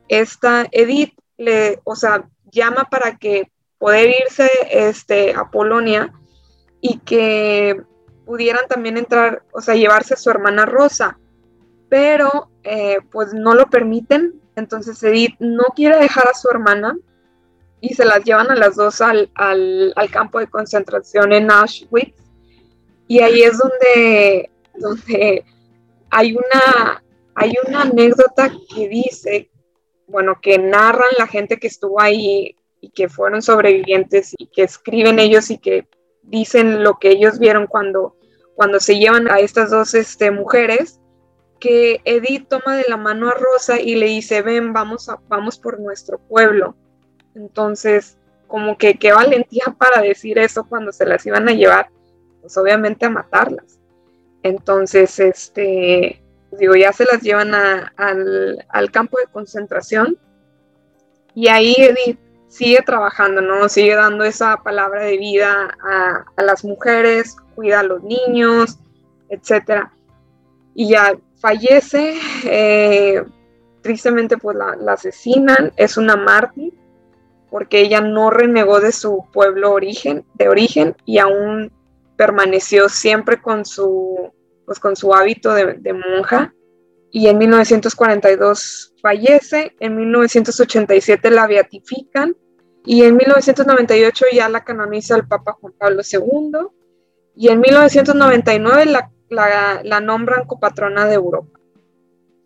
esta 0.09 0.67
Edith 0.73 1.15
le, 1.39 1.81
o 1.85 1.95
sea, 1.95 2.29
llama 2.51 2.89
para 2.91 3.19
que 3.19 3.53
poder 3.79 4.11
irse 4.27 4.51
este, 4.69 5.33
a 5.33 5.49
Polonia 5.49 6.13
y 6.81 6.99
que 6.99 7.81
pudieran 8.27 8.67
también 8.69 8.97
entrar, 8.99 9.45
o 9.53 9.61
sea, 9.61 9.77
llevarse 9.77 10.15
a 10.15 10.19
su 10.19 10.29
hermana 10.29 10.67
Rosa, 10.67 11.21
pero 11.89 12.51
eh, 12.65 12.99
pues 13.13 13.33
no 13.33 13.55
lo 13.55 13.67
permiten, 13.67 14.41
entonces 14.57 15.01
Edith 15.05 15.37
no 15.39 15.67
quiere 15.77 15.99
dejar 15.99 16.27
a 16.27 16.35
su 16.35 16.49
hermana 16.51 16.97
y 17.81 17.95
se 17.95 18.05
las 18.05 18.25
llevan 18.25 18.51
a 18.51 18.57
las 18.57 18.77
dos 18.77 19.01
al, 19.01 19.31
al, 19.35 20.11
campo 20.11 20.39
de 20.39 20.49
concentración 20.49 21.33
en 21.33 21.51
Auschwitz 21.51 22.15
y 23.09 23.21
ahí 23.21 23.43
es 23.43 23.59
donde, 23.59 24.51
donde 24.75 25.45
hay, 26.11 26.33
una, 26.33 27.03
hay 27.35 27.55
una 27.67 27.83
anécdota 27.83 28.53
que 28.75 28.89
dice, 28.89 29.51
bueno, 30.07 30.39
que 30.41 30.59
narran 30.59 31.11
la 31.19 31.27
gente 31.27 31.59
que 31.59 31.67
estuvo 31.67 32.01
ahí 32.01 32.57
y 32.81 32.91
que 32.91 33.09
fueron 33.09 33.43
sobrevivientes 33.43 34.35
y 34.39 34.47
que 34.47 34.63
escriben 34.63 35.19
ellos 35.19 35.51
y 35.51 35.59
que 35.59 35.89
dicen 36.23 36.85
lo 36.85 36.99
que 36.99 37.11
ellos 37.11 37.39
vieron 37.39 37.67
cuando 37.67 38.17
cuando 38.61 38.79
se 38.79 38.99
llevan 38.99 39.31
a 39.31 39.39
estas 39.39 39.71
dos 39.71 39.95
este, 39.95 40.31
mujeres, 40.31 41.01
que 41.59 42.03
Edith 42.05 42.47
toma 42.47 42.77
de 42.77 42.85
la 42.91 42.99
mano 42.99 43.31
a 43.31 43.33
Rosa 43.33 43.81
y 43.81 43.95
le 43.95 44.05
dice, 44.05 44.43
ven, 44.43 44.75
vamos, 44.75 45.09
a, 45.09 45.19
vamos 45.29 45.59
por 45.59 45.81
nuestro 45.81 46.19
pueblo. 46.19 46.77
Entonces, 47.35 48.17
como 48.47 48.77
que 48.77 48.99
qué 48.99 49.13
valentía 49.13 49.75
para 49.79 50.03
decir 50.03 50.39
eso 50.39 50.65
cuando 50.65 50.93
se 50.93 51.07
las 51.07 51.25
iban 51.27 51.49
a 51.49 51.53
llevar, 51.53 51.89
pues 52.41 52.57
obviamente 52.57 53.07
a 53.07 53.11
matarlas. 53.11 53.79
Entonces, 54.43 55.19
este, 55.21 56.23
digo, 56.59 56.75
ya 56.75 56.93
se 56.93 57.05
las 57.05 57.23
llevan 57.23 57.55
al, 57.55 58.65
al, 58.69 58.91
campo 58.91 59.19
de 59.19 59.27
concentración 59.27 60.19
y 61.35 61.49
ahí 61.49 61.75
Edith 61.79 62.19
sigue 62.51 62.83
trabajando, 62.85 63.41
¿no? 63.41 63.69
Sigue 63.69 63.95
dando 63.95 64.25
esa 64.25 64.59
palabra 64.59 65.05
de 65.05 65.17
vida 65.17 65.77
a, 66.37 66.43
las 66.43 66.65
mujeres, 66.65 67.37
cuida 67.55 67.81
a 67.81 67.85
los 67.85 68.03
niños, 68.03 68.79
etcétera. 69.29 69.93
Y 70.75 70.91
ya 70.91 71.17
fallece, 71.41 72.19
eh, 72.45 73.25
tristemente 73.83 74.37
pues 74.37 74.57
la, 74.57 74.93
asesinan, 74.93 75.73
es 75.77 75.97
una 75.97 76.17
mártir, 76.17 76.75
porque 77.51 77.81
ella 77.81 78.01
no 78.01 78.31
renegó 78.31 78.81
de 78.81 78.93
su 78.93 79.27
pueblo 79.33 79.73
origen, 79.73 80.25
de 80.35 80.49
origen 80.49 80.97
y 81.05 81.19
aún 81.19 81.73
permaneció 82.17 82.89
siempre 82.89 83.41
con 83.41 83.65
su, 83.65 84.31
pues, 84.67 84.79
con 84.79 84.95
su 84.95 85.15
hábito 85.15 85.55
de, 85.55 85.93
monja. 85.93 86.55
Y 87.11 87.27
en 87.27 87.39
1942 87.39 88.95
fallece, 89.03 89.75
en 89.81 89.97
1987 89.97 91.31
la 91.31 91.47
beatifican 91.47 92.37
y 92.85 93.05
en 93.05 93.17
1998 93.17 94.27
ya 94.33 94.49
la 94.49 94.63
canoniza 94.65 95.17
el 95.17 95.27
Papa 95.27 95.57
Juan 95.61 95.73
Pablo 95.79 96.03
II 96.09 96.69
y 97.35 97.49
en 97.49 97.59
1999 97.59 98.85
la, 98.85 99.11
la, 99.83 100.01
nombran 100.01 100.47
copatrona 100.47 101.07
de 101.07 101.15
Europa. 101.15 101.59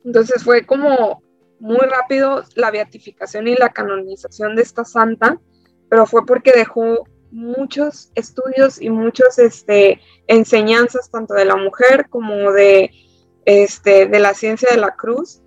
Entonces 0.04 0.44
fue 0.44 0.64
como 0.64 1.23
muy 1.64 1.86
rápido 1.86 2.44
la 2.56 2.70
beatificación 2.70 3.48
y 3.48 3.54
la 3.54 3.70
canonización 3.70 4.54
de 4.54 4.60
esta 4.60 4.84
santa, 4.84 5.40
pero 5.88 6.04
fue 6.04 6.26
porque 6.26 6.52
dejó 6.52 7.08
muchos 7.30 8.10
estudios 8.14 8.82
y 8.82 8.90
muchas 8.90 9.38
este, 9.38 9.98
enseñanzas 10.26 11.10
tanto 11.10 11.32
de 11.32 11.46
la 11.46 11.56
mujer 11.56 12.10
como 12.10 12.52
de, 12.52 12.90
este, 13.46 14.04
de 14.04 14.18
la 14.18 14.34
ciencia 14.34 14.68
de 14.70 14.76
la 14.76 14.94
cruz 14.94 15.40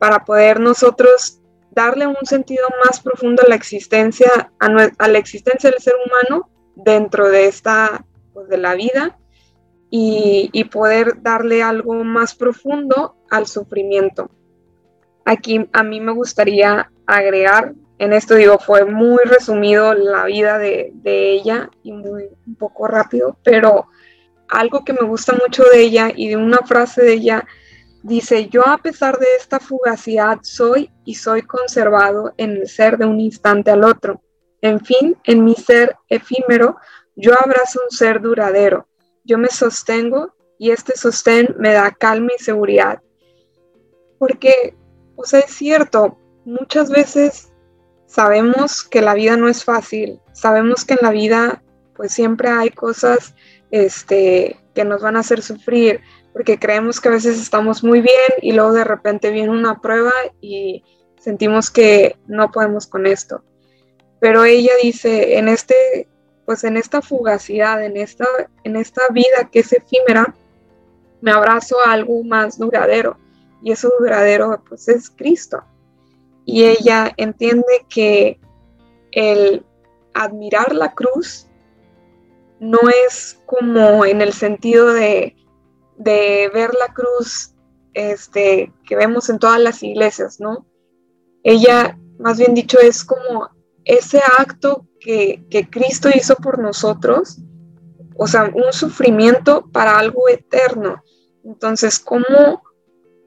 para 0.00 0.24
poder 0.24 0.58
nosotros 0.58 1.40
darle 1.70 2.08
un 2.08 2.26
sentido 2.26 2.66
más 2.84 3.00
profundo 3.00 3.44
a 3.46 3.48
la 3.48 3.54
existencia, 3.54 4.52
a, 4.58 4.66
a 4.98 5.08
la 5.08 5.18
existencia 5.18 5.70
del 5.70 5.80
ser 5.80 5.94
humano 6.04 6.50
dentro 6.74 7.28
de 7.28 7.46
esta 7.46 8.04
pues, 8.34 8.48
de 8.48 8.58
la 8.58 8.74
vida 8.74 9.16
y, 9.90 10.50
y, 10.52 10.64
poder 10.64 11.22
darle 11.22 11.62
algo 11.62 12.02
más 12.02 12.34
profundo 12.34 13.14
al 13.30 13.46
sufrimiento. 13.46 14.28
Aquí 15.32 15.68
a 15.72 15.82
mí 15.82 16.00
me 16.00 16.12
gustaría 16.12 16.90
agregar, 17.06 17.74
en 17.98 18.12
esto 18.12 18.34
digo, 18.34 18.58
fue 18.58 18.84
muy 18.84 19.22
resumido 19.24 19.94
la 19.94 20.24
vida 20.24 20.58
de, 20.58 20.92
ella 21.04 21.70
y 21.82 21.92
muy 21.92 22.28
un 22.46 22.54
poco 22.56 22.86
rápido, 22.86 23.36
pero 23.42 23.88
algo 24.48 24.84
que 24.84 24.92
me 24.92 25.06
gusta 25.06 25.34
mucho 25.34 25.64
de 25.64 25.80
ella 25.80 26.12
y 26.14 26.28
de 26.28 26.36
una 26.36 26.58
frase 26.58 27.02
de 27.02 27.12
ella 27.14 27.46
Dice, 28.02 28.48
yo 28.48 28.66
a 28.66 28.78
pesar 28.78 29.16
de 29.20 29.26
esta 29.38 29.60
fugacidad 29.60 30.38
soy 30.42 30.90
y 31.04 31.14
soy 31.14 31.42
conservado 31.42 32.34
en 32.36 32.56
el 32.56 32.68
ser 32.68 32.98
de 32.98 33.06
un 33.06 33.20
instante 33.20 33.70
al 33.70 33.84
otro. 33.84 34.20
En 34.60 34.84
fin, 34.84 35.16
en 35.22 35.44
mi 35.44 35.54
ser 35.54 35.96
efímero 36.08 36.78
yo 37.14 37.32
abrazo 37.38 37.80
un 37.84 37.96
ser 37.96 38.20
duradero, 38.20 38.88
yo 39.22 39.38
me 39.38 39.48
sostengo 39.48 40.34
y 40.58 40.70
este 40.70 40.96
sostén 40.96 41.54
me 41.58 41.72
da 41.72 41.90
calma 41.92 42.30
y 42.36 42.42
seguridad. 42.42 43.00
Porque, 44.18 44.74
o 45.16 45.24
sea, 45.24 45.40
es 45.40 45.50
cierto, 45.52 46.18
muchas 46.44 46.90
veces 46.90 47.52
sabemos 48.06 48.82
que 48.84 49.00
la 49.00 49.14
vida 49.14 49.36
no 49.36 49.48
es 49.48 49.64
fácil, 49.64 50.20
sabemos 50.32 50.84
que 50.84 50.94
en 50.94 51.00
la 51.02 51.10
vida 51.10 51.62
pues 51.94 52.12
siempre 52.12 52.48
hay 52.48 52.70
cosas 52.70 53.34
este, 53.70 54.58
que 54.74 54.84
nos 54.84 55.02
van 55.02 55.16
a 55.16 55.20
hacer 55.20 55.42
sufrir, 55.42 56.00
porque 56.32 56.58
creemos 56.58 57.00
que 57.00 57.08
a 57.08 57.12
veces 57.12 57.40
estamos 57.40 57.84
muy 57.84 58.00
bien 58.00 58.32
y 58.40 58.52
luego 58.52 58.72
de 58.72 58.84
repente 58.84 59.30
viene 59.30 59.50
una 59.50 59.80
prueba 59.80 60.12
y 60.40 60.82
sentimos 61.18 61.70
que 61.70 62.16
no 62.26 62.50
podemos 62.50 62.86
con 62.86 63.06
esto. 63.06 63.44
Pero 64.20 64.44
ella 64.44 64.72
dice, 64.82 65.38
en 65.38 65.48
este, 65.48 66.08
pues 66.46 66.64
en 66.64 66.76
esta 66.76 67.02
fugacidad, 67.02 67.84
en 67.84 67.96
esta, 67.96 68.26
en 68.64 68.76
esta 68.76 69.02
vida 69.10 69.48
que 69.50 69.60
es 69.60 69.72
efímera, 69.72 70.34
me 71.20 71.30
abrazo 71.30 71.76
a 71.84 71.92
algo 71.92 72.22
más 72.24 72.58
duradero. 72.58 73.18
Y 73.62 73.72
eso 73.72 73.90
duradero, 73.98 74.62
pues 74.68 74.88
es 74.88 75.10
Cristo. 75.10 75.62
Y 76.44 76.64
ella 76.64 77.12
entiende 77.16 77.86
que 77.88 78.40
el 79.12 79.64
admirar 80.14 80.74
la 80.74 80.92
cruz 80.94 81.46
no 82.58 82.80
es 83.06 83.40
como 83.46 84.04
en 84.04 84.20
el 84.20 84.32
sentido 84.32 84.92
de, 84.92 85.36
de 85.96 86.50
ver 86.52 86.72
la 86.74 86.92
cruz 86.92 87.54
este, 87.94 88.72
que 88.86 88.96
vemos 88.96 89.28
en 89.28 89.38
todas 89.38 89.60
las 89.60 89.82
iglesias, 89.82 90.40
¿no? 90.40 90.66
Ella, 91.42 91.98
más 92.18 92.38
bien 92.38 92.54
dicho, 92.54 92.78
es 92.80 93.04
como 93.04 93.50
ese 93.84 94.20
acto 94.38 94.86
que, 95.00 95.44
que 95.50 95.68
Cristo 95.68 96.08
hizo 96.14 96.36
por 96.36 96.58
nosotros, 96.60 97.38
o 98.16 98.26
sea, 98.26 98.50
un 98.54 98.72
sufrimiento 98.72 99.68
para 99.72 99.98
algo 99.98 100.28
eterno. 100.28 101.02
Entonces, 101.44 101.98
¿cómo 101.98 102.62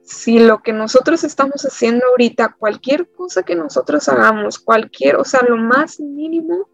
si 0.06 0.38
lo 0.38 0.62
que 0.62 0.72
nosotros 0.72 1.24
estamos 1.24 1.62
haciendo 1.62 2.06
ahorita, 2.06 2.54
cualquier 2.56 3.10
cosa 3.10 3.42
que 3.42 3.56
nosotros 3.56 4.08
hagamos, 4.08 4.60
cualquier, 4.60 5.16
o 5.16 5.24
sea, 5.24 5.42
lo 5.42 5.56
más 5.56 5.98
mínimo, 5.98 6.68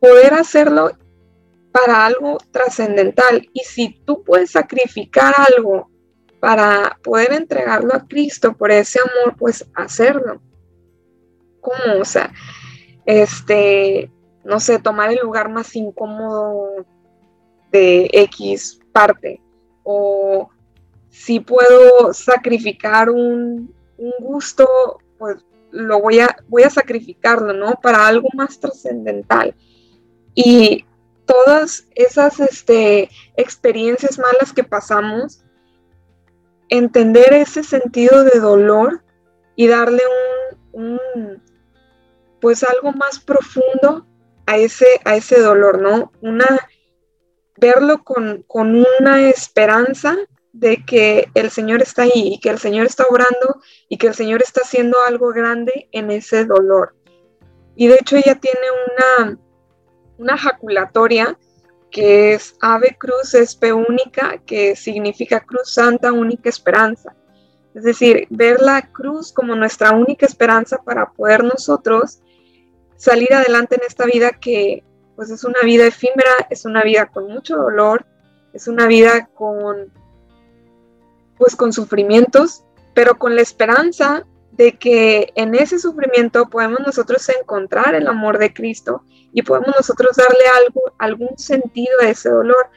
poder 0.00 0.34
hacerlo 0.34 0.90
para 1.70 2.04
algo 2.04 2.38
trascendental. 2.50 3.48
Y 3.52 3.60
si 3.60 4.00
tú 4.04 4.24
puedes 4.24 4.50
sacrificar 4.50 5.34
algo 5.54 5.88
para 6.40 6.98
poder 7.04 7.32
entregarlo 7.32 7.94
a 7.94 8.04
Cristo 8.08 8.54
por 8.54 8.72
ese 8.72 8.98
amor, 8.98 9.36
pues 9.38 9.64
hacerlo. 9.74 10.42
¿Cómo? 11.60 12.00
O 12.00 12.04
sea, 12.04 12.32
este, 13.06 14.10
no 14.42 14.58
sé, 14.58 14.80
tomar 14.80 15.12
el 15.12 15.20
lugar 15.22 15.48
más 15.48 15.76
incómodo 15.76 16.86
de 17.70 18.10
X 18.12 18.80
parte. 18.92 19.40
O 19.84 20.50
si 21.10 21.40
puedo 21.40 22.14
sacrificar 22.14 23.10
un, 23.10 23.74
gusto, 24.20 24.66
pues 25.18 25.44
lo 25.70 26.00
voy 26.00 26.20
a, 26.20 26.34
voy 26.48 26.62
a 26.62 26.70
sacrificarlo, 26.70 27.52
¿no? 27.52 27.74
Para 27.82 28.06
algo 28.06 28.28
más 28.34 28.58
trascendental. 28.58 29.54
Y 30.34 30.86
todas 31.26 31.86
esas 31.94 32.40
este, 32.40 33.10
experiencias 33.36 34.18
malas 34.18 34.54
que 34.54 34.64
pasamos, 34.64 35.44
entender 36.70 37.34
ese 37.34 37.62
sentido 37.62 38.24
de 38.24 38.40
dolor 38.40 39.02
y 39.54 39.66
darle 39.66 40.02
un, 40.72 41.42
pues 42.40 42.64
algo 42.64 42.92
más 42.92 43.18
profundo 43.18 44.06
a 44.46 44.56
ese, 44.56 44.86
a 45.04 45.16
ese 45.16 45.40
dolor, 45.40 45.80
¿no? 45.80 46.12
Una, 46.22 46.46
verlo 47.58 48.02
con, 48.02 48.44
con 48.46 48.82
una 49.00 49.28
esperanza 49.28 50.16
de 50.52 50.84
que 50.84 51.28
el 51.34 51.50
Señor 51.50 51.82
está 51.82 52.02
ahí 52.02 52.34
y 52.34 52.40
que 52.40 52.50
el 52.50 52.58
Señor 52.58 52.86
está 52.86 53.04
obrando 53.08 53.60
y 53.88 53.98
que 53.98 54.08
el 54.08 54.14
Señor 54.14 54.42
está 54.42 54.62
haciendo 54.62 54.98
algo 55.06 55.32
grande 55.32 55.88
en 55.92 56.10
ese 56.10 56.44
dolor. 56.44 56.94
Y 57.76 57.86
de 57.86 57.94
hecho 57.94 58.16
ella 58.16 58.34
tiene 58.34 58.66
una, 58.88 59.38
una 60.18 60.36
jaculatoria 60.36 61.38
que 61.90 62.34
es 62.34 62.54
Ave 62.60 62.96
Cruz 62.98 63.34
Espe 63.34 63.72
Única, 63.72 64.38
que 64.44 64.76
significa 64.76 65.40
Cruz 65.40 65.72
Santa, 65.74 66.12
única 66.12 66.48
esperanza. 66.48 67.14
Es 67.74 67.84
decir, 67.84 68.26
ver 68.30 68.60
la 68.60 68.90
cruz 68.90 69.32
como 69.32 69.54
nuestra 69.54 69.92
única 69.92 70.26
esperanza 70.26 70.78
para 70.78 71.10
poder 71.12 71.44
nosotros 71.44 72.20
salir 72.96 73.32
adelante 73.32 73.76
en 73.76 73.82
esta 73.86 74.04
vida 74.04 74.30
que 74.32 74.84
pues 75.16 75.30
es 75.30 75.44
una 75.44 75.60
vida 75.62 75.86
efímera, 75.86 76.46
es 76.48 76.64
una 76.64 76.82
vida 76.82 77.06
con 77.06 77.28
mucho 77.28 77.56
dolor, 77.56 78.06
es 78.52 78.68
una 78.68 78.86
vida 78.86 79.28
con 79.34 79.92
pues 81.40 81.56
con 81.56 81.72
sufrimientos, 81.72 82.64
pero 82.94 83.18
con 83.18 83.34
la 83.34 83.40
esperanza 83.40 84.26
de 84.52 84.78
que 84.78 85.32
en 85.36 85.54
ese 85.54 85.78
sufrimiento 85.78 86.50
podemos 86.50 86.80
nosotros 86.80 87.26
encontrar 87.30 87.94
el 87.94 88.06
amor 88.06 88.38
de 88.38 88.52
Cristo 88.52 89.04
y 89.32 89.42
podemos 89.42 89.74
nosotros 89.74 90.16
darle 90.16 90.44
algo, 90.54 90.82
algún 90.98 91.38
sentido 91.38 91.92
a 92.02 92.10
ese 92.10 92.28
dolor 92.28 92.68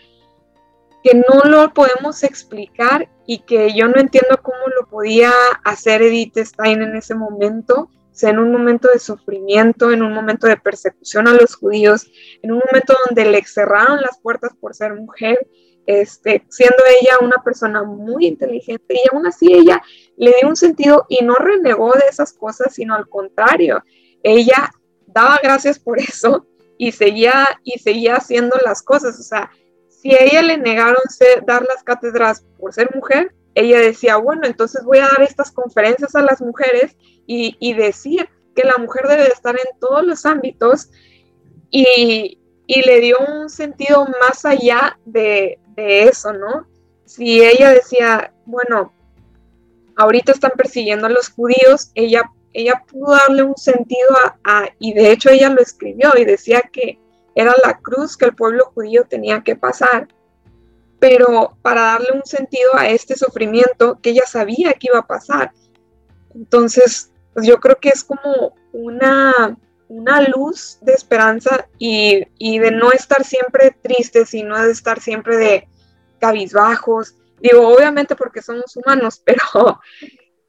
que 1.04 1.13
no 1.15 1.41
lo 1.49 1.73
podemos 1.73 2.23
explicar 2.23 3.10
y 3.28 3.39
que 3.39 3.73
yo 3.73 3.89
no 3.89 3.99
entiendo 3.99 4.39
cómo 4.41 4.69
lo 4.80 4.88
podía 4.88 5.32
hacer 5.65 6.02
Edith 6.02 6.38
Stein 6.38 6.82
en 6.82 6.95
ese 6.95 7.15
momento, 7.15 7.89
sea, 8.13 8.30
en 8.30 8.39
un 8.39 8.52
momento 8.52 8.88
de 8.88 8.99
sufrimiento, 8.99 9.91
en 9.91 10.04
un 10.04 10.13
momento 10.13 10.47
de 10.47 10.56
persecución 10.56 11.28
a 11.28 11.34
los 11.34 11.56
judíos, 11.56 12.08
en 12.41 12.54
un 12.54 12.62
momento 12.65 12.95
donde 13.08 13.26
le 13.26 13.43
cerraron 13.43 14.02
las 14.02 14.19
puertas 14.21 14.54
por 14.60 14.73
ser 14.73 14.93
mujer, 14.93 15.45
este, 15.86 16.46
siendo 16.50 16.78
ella 17.02 17.17
una 17.22 17.43
persona 17.43 17.84
muy 17.84 18.28
inteligente 18.28 18.96
y 18.96 19.10
aún 19.13 19.28
así 19.28 19.54
ella 19.54 19.82
le 20.17 20.34
dio 20.39 20.50
un 20.50 20.56
sentido 20.56 21.06
y 21.10 21.24
no 21.24 21.36
renegó 21.36 21.91
de 21.93 22.06
esas 22.10 22.34
cosas, 22.34 22.74
sino 22.74 22.96
al 22.96 23.08
contrario, 23.10 23.84
ella 24.22 24.72
daba 25.08 25.39
gracias 25.41 25.80
por 25.80 26.00
eso 26.00 26.46
y 26.78 26.91
seguía, 26.91 27.60
y 27.63 27.80
seguía 27.80 28.15
haciendo 28.15 28.58
las 28.65 28.82
cosas. 28.82 29.19
O 29.19 29.24
sea, 29.24 29.52
si 29.89 30.13
a 30.13 30.24
ella 30.24 30.41
le 30.41 30.58
negaron 30.58 31.02
dar 31.46 31.63
las 31.63 31.84
cátedras 31.84 32.46
por 32.60 32.74
ser 32.74 32.93
mujer, 32.96 33.34
ella 33.56 33.80
decía, 33.80 34.17
bueno, 34.17 34.41
entonces 34.46 34.84
voy 34.84 34.98
a 34.98 35.08
dar 35.08 35.22
estas 35.22 35.52
conferencias 35.52 36.15
a 36.15 36.22
las 36.22 36.41
mujeres 36.41 36.98
y, 37.28 37.56
y 37.60 37.74
decir 37.74 38.28
que 38.56 38.63
la 38.63 38.78
mujer 38.78 39.08
debe 39.08 39.28
estar 39.28 39.56
en 39.56 39.80
todos 39.80 40.04
los 40.04 40.26
ámbitos 40.26 40.89
y, 41.69 42.39
y 42.67 42.82
le 42.82 43.00
dio 43.00 43.17
un 43.19 43.50
sentido 43.50 44.08
más 44.22 44.46
allá 44.46 44.98
de, 45.06 45.60
de 45.76 46.04
eso, 46.04 46.34
¿no? 46.34 46.68
Si 47.06 47.44
ella 47.44 47.72
decía, 47.72 48.34
bueno, 48.46 48.94
ahorita 49.96 50.32
están 50.32 50.52
persiguiendo 50.56 51.08
a 51.08 51.10
los 51.10 51.30
judíos, 51.30 51.92
ella, 51.96 52.32
ella 52.54 52.84
pudo 52.90 53.12
darle 53.12 53.44
un 53.44 53.58
sentido 53.58 54.10
a, 54.44 54.70
y 54.80 54.94
de 54.94 55.12
hecho 55.12 55.30
ella 55.30 55.50
lo 55.50 55.62
escribió 55.62 56.12
y 56.18 56.26
decía 56.26 56.62
que 56.62 57.00
era 57.36 57.54
la 57.64 57.80
cruz 57.80 58.16
que 58.16 58.26
el 58.26 58.36
pueblo 58.36 58.72
judío 58.74 59.06
tenía 59.06 59.42
que 59.44 59.56
pasar, 59.56 60.08
pero 61.00 61.58
para 61.62 61.82
darle 61.82 62.12
un 62.14 62.26
sentido 62.26 62.72
a 62.76 62.88
este 62.88 63.16
sufrimiento 63.16 64.00
que 64.02 64.12
ella 64.12 64.26
sabía 64.26 64.74
que 64.74 64.88
iba 64.88 65.00
a 65.00 65.08
pasar. 65.08 65.52
Entonces, 66.36 67.12
pues 67.34 67.46
yo 67.46 67.60
creo 67.60 67.78
que 67.78 67.90
es 67.90 68.04
como 68.04 68.56
una, 68.72 69.58
una 69.93 70.21
luz 70.21 70.79
de 70.82 70.93
esperanza 70.93 71.67
y, 71.77 72.25
y, 72.38 72.60
de 72.60 72.71
no 72.71 72.91
estar 72.91 73.23
siempre 73.23 73.75
tristes, 73.82 74.29
sino 74.29 74.60
de 74.60 74.71
estar 74.71 74.99
siempre 74.99 75.38
de 75.38 75.67
cabizbajos. 76.19 77.15
Digo, 77.39 77.67
obviamente 77.67 78.15
porque 78.15 78.41
somos 78.41 78.75
humanos, 78.75 79.21
pero 79.25 79.79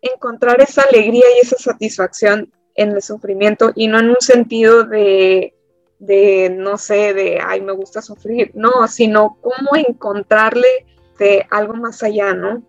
encontrar 0.01 0.61
esa 0.61 0.83
alegría 0.83 1.25
y 1.37 1.41
esa 1.41 1.57
satisfacción 1.57 2.53
en 2.75 2.93
el 2.93 3.03
sufrimiento 3.03 3.73
y 3.75 3.87
no 3.87 4.01
en 4.01 4.11
un 4.11 4.21
sentido 4.21 4.85
de, 4.85 5.55
de 5.99 6.51
no 6.51 6.77
sé, 6.79 7.15
de, 7.15 7.39
ay, 7.45 7.61
me 7.61 7.73
gusta 7.73 8.03
sufrir, 8.03 8.51
no, 8.55 8.89
sino 8.89 9.39
cómo 9.41 9.77
encontrarle 9.77 10.87
de 11.19 11.47
algo 11.51 11.75
más 11.75 12.03
allá, 12.03 12.35
¿no? 12.35 12.63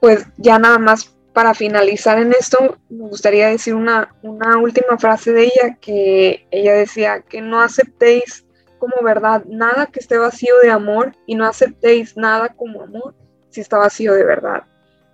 Pues 0.00 0.26
ya 0.36 0.58
nada 0.58 0.78
más 0.78 1.15
para 1.36 1.52
finalizar 1.52 2.18
en 2.18 2.32
esto, 2.32 2.78
me 2.88 3.08
gustaría 3.08 3.48
decir 3.48 3.74
una, 3.74 4.16
una 4.22 4.56
última 4.56 4.96
frase 4.96 5.32
de 5.32 5.42
ella, 5.42 5.76
que 5.78 6.46
ella 6.50 6.72
decía, 6.72 7.20
que 7.20 7.42
no 7.42 7.60
aceptéis 7.60 8.46
como 8.78 8.94
verdad 9.04 9.44
nada 9.44 9.84
que 9.84 10.00
esté 10.00 10.16
vacío 10.16 10.54
de 10.62 10.70
amor 10.70 11.14
y 11.26 11.34
no 11.34 11.44
aceptéis 11.44 12.16
nada 12.16 12.48
como 12.56 12.80
amor 12.80 13.14
si 13.50 13.60
está 13.60 13.76
vacío 13.76 14.14
de 14.14 14.24
verdad. 14.24 14.62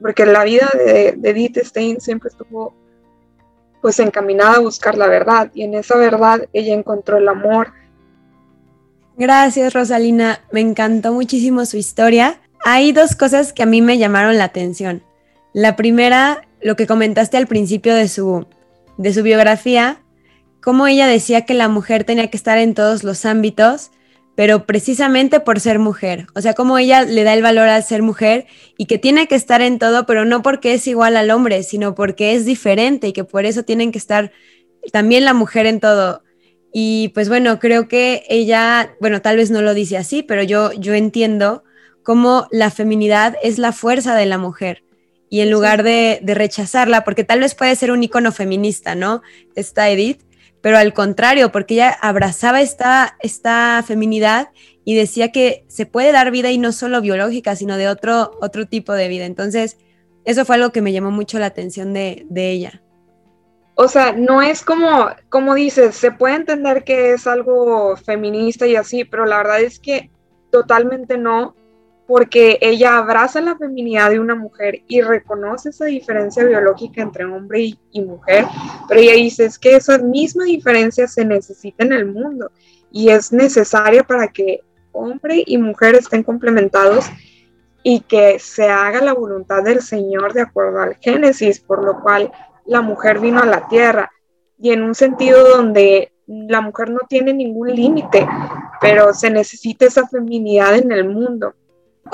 Porque 0.01 0.25
la 0.25 0.45
vida 0.45 0.71
de, 0.73 1.15
de 1.17 1.31
Edith 1.31 1.59
Stein 1.59 2.01
siempre 2.01 2.29
estuvo 2.29 2.73
pues 3.81 3.99
encaminada 3.99 4.59
a 4.59 4.61
buscar 4.61 4.97
la 4.97 5.09
verdad 5.09 5.51
y 5.55 5.65
en 5.65 5.75
esa 5.75 5.97
verdad 5.97 6.49
ella 6.53 6.73
encontró 6.73 7.19
el 7.19 7.27
amor. 7.27 7.73
Gracias 9.17 9.75
Rosalina, 9.75 10.39
me 10.53 10.61
encantó 10.61 11.13
muchísimo 11.13 11.67
su 11.67 11.79
historia. 11.79 12.39
Hay 12.65 12.93
dos 12.93 13.17
cosas 13.17 13.53
que 13.53 13.65
a 13.65 13.67
mí 13.67 13.83
me 13.83 13.99
llamaron 13.99 14.39
la 14.39 14.45
atención. 14.45 15.03
La 15.53 15.77
primera, 15.77 16.49
lo 16.63 16.77
que 16.77 16.87
comentaste 16.87 17.37
al 17.37 17.47
principio 17.47 17.95
de 17.95 18.09
su, 18.09 18.47
de 18.97 19.13
su 19.13 19.23
biografía, 19.23 20.03
cómo 20.63 20.87
ella 20.87 21.07
decía 21.07 21.45
que 21.45 21.53
la 21.53 21.69
mujer 21.69 22.05
tenía 22.05 22.29
que 22.29 22.37
estar 22.39 22.57
en 22.57 22.73
todos 22.73 23.05
los 23.05 23.27
ámbitos, 23.27 23.91
pero 24.35 24.65
precisamente 24.65 25.41
por 25.41 25.61
ser 25.61 25.79
mujer. 25.79 26.27
O 26.35 26.41
sea, 26.41 26.55
cómo 26.55 26.79
ella 26.79 27.03
le 27.03 27.23
da 27.23 27.35
el 27.35 27.43
valor 27.43 27.69
al 27.69 27.83
ser 27.83 28.01
mujer 28.01 28.47
y 28.79 28.87
que 28.87 28.97
tiene 28.97 29.29
que 29.29 29.35
estar 29.35 29.61
en 29.61 29.79
todo, 29.79 30.07
pero 30.07 30.25
no 30.25 30.41
porque 30.41 30.73
es 30.73 30.87
igual 30.87 31.17
al 31.17 31.31
hombre, 31.31 31.63
sino 31.65 31.95
porque 31.95 32.35
es 32.35 32.47
diferente 32.47 33.09
y 33.09 33.13
que 33.13 33.25
por 33.25 33.45
eso 33.45 33.63
tienen 33.63 33.93
que 33.93 33.99
estar 33.99 34.33
también 34.91 35.27
la 35.27 35.35
mujer 35.35 35.67
en 35.67 35.81
todo. 35.81 36.23
Y 36.73 37.09
pues 37.09 37.29
bueno, 37.29 37.59
creo 37.59 37.89
que 37.89 38.25
ella, 38.31 38.97
bueno, 39.03 39.21
tal 39.21 39.37
vez 39.37 39.51
no 39.51 39.61
lo 39.61 39.75
dice 39.75 39.99
así, 39.99 40.23
pero 40.23 40.43
yo, 40.43 40.73
yo 40.73 40.95
entiendo 40.95 41.63
cómo 42.03 42.47
la 42.51 42.71
feminidad 42.71 43.37
es 43.43 43.59
la 43.59 43.73
fuerza 43.73 44.15
de 44.15 44.25
la 44.25 44.39
mujer 44.39 44.83
y 45.33 45.41
en 45.41 45.51
lugar 45.51 45.83
de, 45.83 46.21
rechazarla, 46.23 47.05
porque 47.05 47.25
tal 47.25 47.41
vez 47.41 47.55
puede 47.55 47.75
ser 47.75 47.91
un 47.91 48.03
icono 48.03 48.33
feminista, 48.33 48.95
¿no? 48.95 49.23
Esta 49.55 49.89
Edith, 49.89 50.21
pero 50.61 50.77
al 50.77 50.93
contrario, 50.93 51.51
porque 51.51 51.73
ella 51.73 51.89
abrazaba 52.03 52.61
esta, 52.61 53.17
esta 53.19 53.83
feminidad 53.83 54.51
y 54.85 54.95
decía 54.95 55.33
que 55.33 55.65
se 55.69 55.87
puede 55.87 56.13
dar 56.13 56.33
vida 56.33 56.51
y 56.51 56.59
no 56.59 56.71
solo 56.71 57.01
biológica, 57.01 57.57
sino 57.57 57.79
de 57.79 57.89
otro, 57.89 58.33
otro 58.43 58.67
tipo 58.67 58.93
de 58.93 59.09
vida. 59.09 59.25
Entonces, 59.25 59.79
eso 60.27 60.45
fue 60.45 60.57
algo 60.57 60.71
que 60.71 60.83
me 60.83 60.93
llamó 60.93 61.11
mucho 61.11 61.39
la 61.39 61.47
atención 61.47 61.95
de, 61.95 62.27
de 62.29 62.51
ella. 62.51 62.83
O 63.75 63.89
sea, 63.89 64.13
no 64.13 64.43
es 64.43 64.61
como, 64.61 65.09
como 65.31 65.55
dices, 65.55 65.95
se 65.95 66.13
puede 66.13 66.35
entender 66.35 66.85
que 66.85 67.15
es 67.15 67.27
algo 67.27 67.97
feminista 67.97 68.67
y 68.67 68.77
así, 68.77 69.07
pero 69.07 69.25
la 69.25 69.39
verdad 69.39 69.63
es 69.63 69.79
que 69.79 70.11
totalmente 70.51 71.17
no, 71.17 71.57
porque 72.13 72.59
ella 72.61 72.99
abraza 72.99 73.41
la 73.41 73.57
feminidad 73.57 74.11
de 74.11 74.21
una 74.21 74.35
mujer 74.35 74.83
y 74.87 75.01
reconoce 75.01 75.71
esa 75.71 75.87
diferencia 75.87 76.45
biológica 76.45 77.01
entre 77.01 77.25
hombre 77.25 77.75
y, 77.91 78.03
mujer, 78.03 78.45
pero 78.87 79.01
ella 79.01 79.15
dice 79.15 79.47
es 79.47 79.59
que 79.59 79.77
esa 79.77 79.97
misma 79.97 80.45
diferencia 80.45 81.09
se 81.09 81.25
necesita 81.25 81.85
en 81.85 81.95
el 81.95 82.05
mundo 82.05 82.51
y 82.91 83.09
es 83.09 83.33
necesaria 83.33 84.03
para 84.03 84.29
que 84.29 84.61
hombre 84.93 85.43
y 85.47 85.57
mujer 85.57 85.95
estén 85.95 86.23
complementados 86.23 87.07
y 87.83 88.01
que 88.01 88.39
se 88.39 88.69
haga 88.69 89.01
la 89.01 89.15
voluntad 89.15 89.63
del 89.63 89.81
Señor 89.81 90.35
de 90.35 90.43
acuerdo 90.43 90.83
al 90.83 90.97
Génesis, 90.97 91.61
por 91.61 91.83
lo 91.83 92.03
cual 92.03 92.31
la 92.67 92.83
mujer 92.83 93.21
vino 93.21 93.41
a 93.41 93.47
la 93.47 93.67
tierra 93.69 94.13
y 94.59 94.73
en 94.73 94.83
un 94.83 94.95
sentido 94.95 95.49
donde 95.49 96.13
la 96.27 96.61
mujer 96.61 96.91
no 96.91 97.01
tiene 97.09 97.33
ningún 97.33 97.75
límite, 97.75 98.29
pero 98.83 99.15
se 99.15 99.31
necesita 99.31 99.87
esa 99.87 100.07
feminidad 100.07 100.77
en 100.77 100.93
el 100.93 101.09
mundo. 101.09 101.55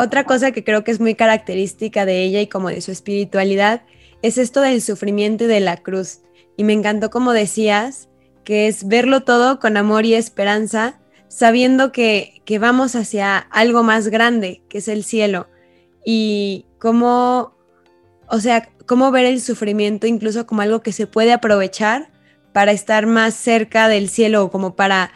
Otra 0.00 0.22
cosa 0.22 0.52
que 0.52 0.62
creo 0.62 0.84
que 0.84 0.92
es 0.92 1.00
muy 1.00 1.16
característica 1.16 2.06
de 2.06 2.22
ella 2.22 2.40
y 2.40 2.46
como 2.46 2.68
de 2.68 2.80
su 2.82 2.92
espiritualidad 2.92 3.82
es 4.22 4.38
esto 4.38 4.60
del 4.60 4.80
sufrimiento 4.80 5.42
y 5.42 5.46
de 5.48 5.58
la 5.58 5.76
cruz. 5.76 6.20
Y 6.56 6.62
me 6.62 6.72
encantó 6.72 7.10
como 7.10 7.32
decías, 7.32 8.08
que 8.44 8.68
es 8.68 8.86
verlo 8.86 9.24
todo 9.24 9.58
con 9.58 9.76
amor 9.76 10.06
y 10.06 10.14
esperanza, 10.14 11.00
sabiendo 11.26 11.90
que, 11.90 12.42
que 12.44 12.60
vamos 12.60 12.94
hacia 12.94 13.38
algo 13.38 13.82
más 13.82 14.06
grande, 14.06 14.62
que 14.68 14.78
es 14.78 14.86
el 14.86 15.02
cielo. 15.02 15.48
Y 16.04 16.64
cómo, 16.78 17.56
o 18.28 18.38
sea, 18.38 18.68
cómo 18.86 19.10
ver 19.10 19.26
el 19.26 19.40
sufrimiento 19.40 20.06
incluso 20.06 20.46
como 20.46 20.62
algo 20.62 20.80
que 20.80 20.92
se 20.92 21.08
puede 21.08 21.32
aprovechar 21.32 22.12
para 22.52 22.70
estar 22.70 23.06
más 23.06 23.34
cerca 23.34 23.88
del 23.88 24.08
cielo, 24.08 24.44
o 24.44 24.50
como 24.52 24.76
para, 24.76 25.10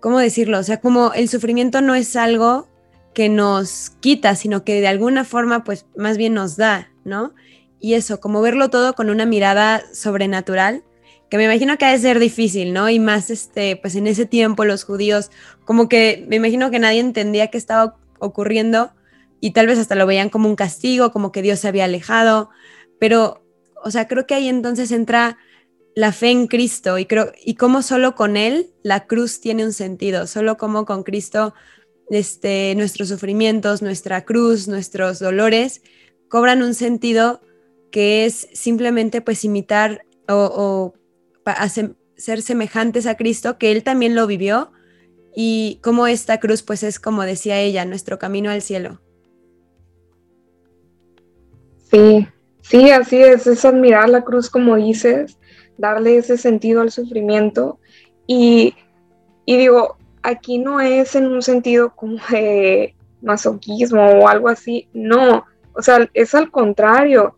¿cómo 0.00 0.20
decirlo? 0.20 0.60
O 0.60 0.62
sea, 0.62 0.80
como 0.80 1.12
el 1.14 1.28
sufrimiento 1.28 1.80
no 1.80 1.96
es 1.96 2.14
algo 2.14 2.68
que 3.14 3.28
nos 3.28 3.90
quita, 4.00 4.34
sino 4.36 4.64
que 4.64 4.80
de 4.80 4.88
alguna 4.88 5.24
forma 5.24 5.64
pues 5.64 5.86
más 5.96 6.16
bien 6.16 6.34
nos 6.34 6.56
da, 6.56 6.90
¿no? 7.04 7.34
Y 7.80 7.94
eso, 7.94 8.20
como 8.20 8.40
verlo 8.40 8.70
todo 8.70 8.94
con 8.94 9.10
una 9.10 9.26
mirada 9.26 9.82
sobrenatural, 9.92 10.84
que 11.30 11.36
me 11.36 11.44
imagino 11.44 11.76
que 11.78 11.84
ha 11.84 11.92
de 11.92 11.98
ser 11.98 12.18
difícil, 12.18 12.72
¿no? 12.72 12.88
Y 12.88 12.98
más, 12.98 13.30
este, 13.30 13.76
pues 13.76 13.94
en 13.94 14.06
ese 14.06 14.26
tiempo 14.26 14.64
los 14.64 14.84
judíos, 14.84 15.30
como 15.64 15.88
que 15.88 16.24
me 16.28 16.36
imagino 16.36 16.70
que 16.70 16.78
nadie 16.78 17.00
entendía 17.00 17.48
qué 17.48 17.58
estaba 17.58 17.96
ocurriendo 18.18 18.92
y 19.40 19.52
tal 19.52 19.66
vez 19.66 19.78
hasta 19.78 19.94
lo 19.94 20.06
veían 20.06 20.30
como 20.30 20.48
un 20.48 20.56
castigo, 20.56 21.12
como 21.12 21.32
que 21.32 21.42
Dios 21.42 21.60
se 21.60 21.68
había 21.68 21.84
alejado, 21.84 22.50
pero, 22.98 23.44
o 23.82 23.90
sea, 23.90 24.08
creo 24.08 24.26
que 24.26 24.34
ahí 24.34 24.48
entonces 24.48 24.90
entra 24.90 25.38
la 25.94 26.12
fe 26.12 26.30
en 26.30 26.46
Cristo 26.46 26.98
y 26.98 27.06
creo, 27.06 27.32
y 27.44 27.54
cómo 27.54 27.82
solo 27.82 28.14
con 28.14 28.36
Él 28.36 28.70
la 28.82 29.06
cruz 29.06 29.40
tiene 29.40 29.64
un 29.64 29.72
sentido, 29.72 30.26
solo 30.26 30.56
como 30.56 30.86
con 30.86 31.02
Cristo 31.02 31.54
este, 32.10 32.74
nuestros 32.76 33.08
sufrimientos, 33.08 33.82
nuestra 33.82 34.24
cruz, 34.24 34.68
nuestros 34.68 35.18
dolores, 35.18 35.82
cobran 36.28 36.62
un 36.62 36.74
sentido 36.74 37.40
que 37.90 38.24
es 38.24 38.48
simplemente 38.52 39.20
pues 39.20 39.44
imitar 39.44 40.04
o, 40.28 40.94
ser 42.16 42.42
semejantes 42.42 43.06
a 43.06 43.16
Cristo, 43.16 43.58
que 43.58 43.70
Él 43.70 43.82
también 43.82 44.14
lo 44.14 44.26
vivió, 44.26 44.72
y 45.36 45.78
como 45.82 46.06
esta 46.06 46.38
cruz 46.40 46.62
pues 46.62 46.82
es 46.82 46.98
como 46.98 47.22
decía 47.22 47.60
ella, 47.60 47.84
nuestro 47.84 48.18
camino 48.18 48.50
al 48.50 48.62
cielo. 48.62 49.00
Sí, 51.90 52.26
sí, 52.62 52.90
así 52.90 53.16
es, 53.16 53.46
es 53.46 53.64
admirar 53.64 54.08
la 54.08 54.24
cruz 54.24 54.48
como 54.48 54.76
dices, 54.76 55.38
darle 55.76 56.16
ese 56.16 56.38
sentido 56.38 56.80
al 56.80 56.90
sufrimiento 56.90 57.78
y, 58.26 58.74
y 59.44 59.56
digo, 59.56 59.96
aquí 60.24 60.58
no 60.58 60.80
es 60.80 61.14
en 61.14 61.26
un 61.26 61.42
sentido 61.42 61.94
como 61.94 62.16
de 62.30 62.96
masoquismo 63.22 64.02
o 64.02 64.26
algo 64.28 64.48
así, 64.48 64.88
no, 64.92 65.44
o 65.74 65.82
sea, 65.82 66.08
es 66.14 66.34
al 66.34 66.50
contrario. 66.50 67.36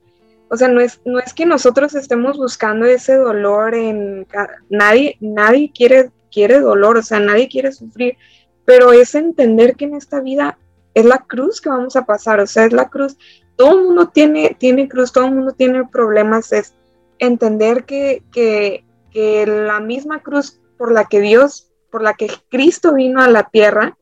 O 0.49 0.57
sea, 0.57 0.69
no 0.69 0.81
es, 0.81 1.01
no 1.05 1.19
es 1.19 1.35
que 1.35 1.45
nosotros 1.45 1.97
estemos 1.97 2.37
buscando 2.37 2.87
ese 2.87 3.17
dolor 3.17 3.75
en 3.75 4.29
nadie, 4.71 5.17
nadie 5.19 5.73
quiere, 5.75 6.13
quiere 6.31 6.61
dolor, 6.61 6.99
o 6.99 7.03
sea, 7.03 7.19
nadie 7.19 7.49
quiere 7.49 7.73
sufrir, 7.73 8.17
pero 8.65 8.93
es 8.93 9.17
entender 9.17 9.75
que 9.75 9.87
en 9.87 9.97
esta 9.97 10.21
vida 10.21 10.57
es 10.95 11.05
la 11.05 11.19
cruz 11.19 11.61
que 11.61 11.69
vamos 11.69 11.97
a 11.97 12.07
pasar, 12.07 12.39
o 12.39 12.47
sea, 12.47 12.67
es 12.67 12.73
la 12.73 12.89
cruz. 12.89 13.19
Todo 13.57 13.77
el 13.77 13.87
mundo 13.87 14.09
tiene, 14.09 14.57
tiene 14.57 14.89
cruz, 14.89 15.13
todo 15.13 15.25
el 15.25 15.35
mundo 15.35 15.51
tiene 15.51 15.85
problemas, 15.89 16.53
es 16.53 16.75
entender 17.19 17.85
que, 17.85 18.23
que, 18.31 18.85
que 19.11 19.47
la 19.47 19.81
misma 19.81 20.23
cruz 20.23 20.61
por 20.79 20.93
la 20.93 21.07
que 21.07 21.21
Dios 21.21 21.73
por 21.97 22.03
la 22.03 22.13
que 22.13 22.29
Cristo 22.51 22.93
vino 22.93 23.23
a 23.23 23.29
la 23.29 23.45
tierra 23.45 23.97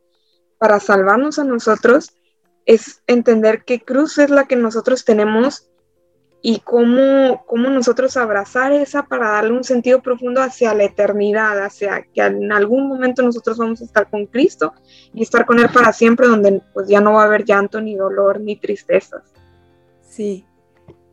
para 0.58 0.80
salvarnos 0.80 1.38
a 1.38 1.44
nosotros, 1.44 2.10
es 2.66 3.02
entender 3.06 3.62
qué 3.64 3.78
cruz 3.78 4.18
es 4.18 4.30
la 4.30 4.48
que 4.48 4.56
nosotros 4.56 5.04
tenemos 5.04 5.70
y 6.42 6.58
cómo, 6.58 7.44
cómo 7.46 7.70
nosotros 7.70 8.16
abrazar 8.16 8.72
esa 8.72 9.04
para 9.04 9.30
darle 9.30 9.52
un 9.52 9.62
sentido 9.62 10.02
profundo 10.02 10.42
hacia 10.42 10.74
la 10.74 10.82
eternidad, 10.82 11.64
hacia 11.64 12.02
que 12.12 12.20
en 12.20 12.50
algún 12.50 12.88
momento 12.88 13.22
nosotros 13.22 13.58
vamos 13.58 13.80
a 13.80 13.84
estar 13.84 14.10
con 14.10 14.26
Cristo 14.26 14.74
y 15.12 15.22
estar 15.22 15.46
con 15.46 15.60
Él 15.60 15.68
para 15.72 15.92
siempre, 15.92 16.26
donde 16.26 16.62
pues 16.72 16.88
ya 16.88 17.00
no 17.00 17.12
va 17.12 17.22
a 17.22 17.26
haber 17.26 17.44
llanto, 17.44 17.80
ni 17.80 17.94
dolor, 17.94 18.40
ni 18.40 18.56
tristezas. 18.56 19.22
Sí, 20.02 20.44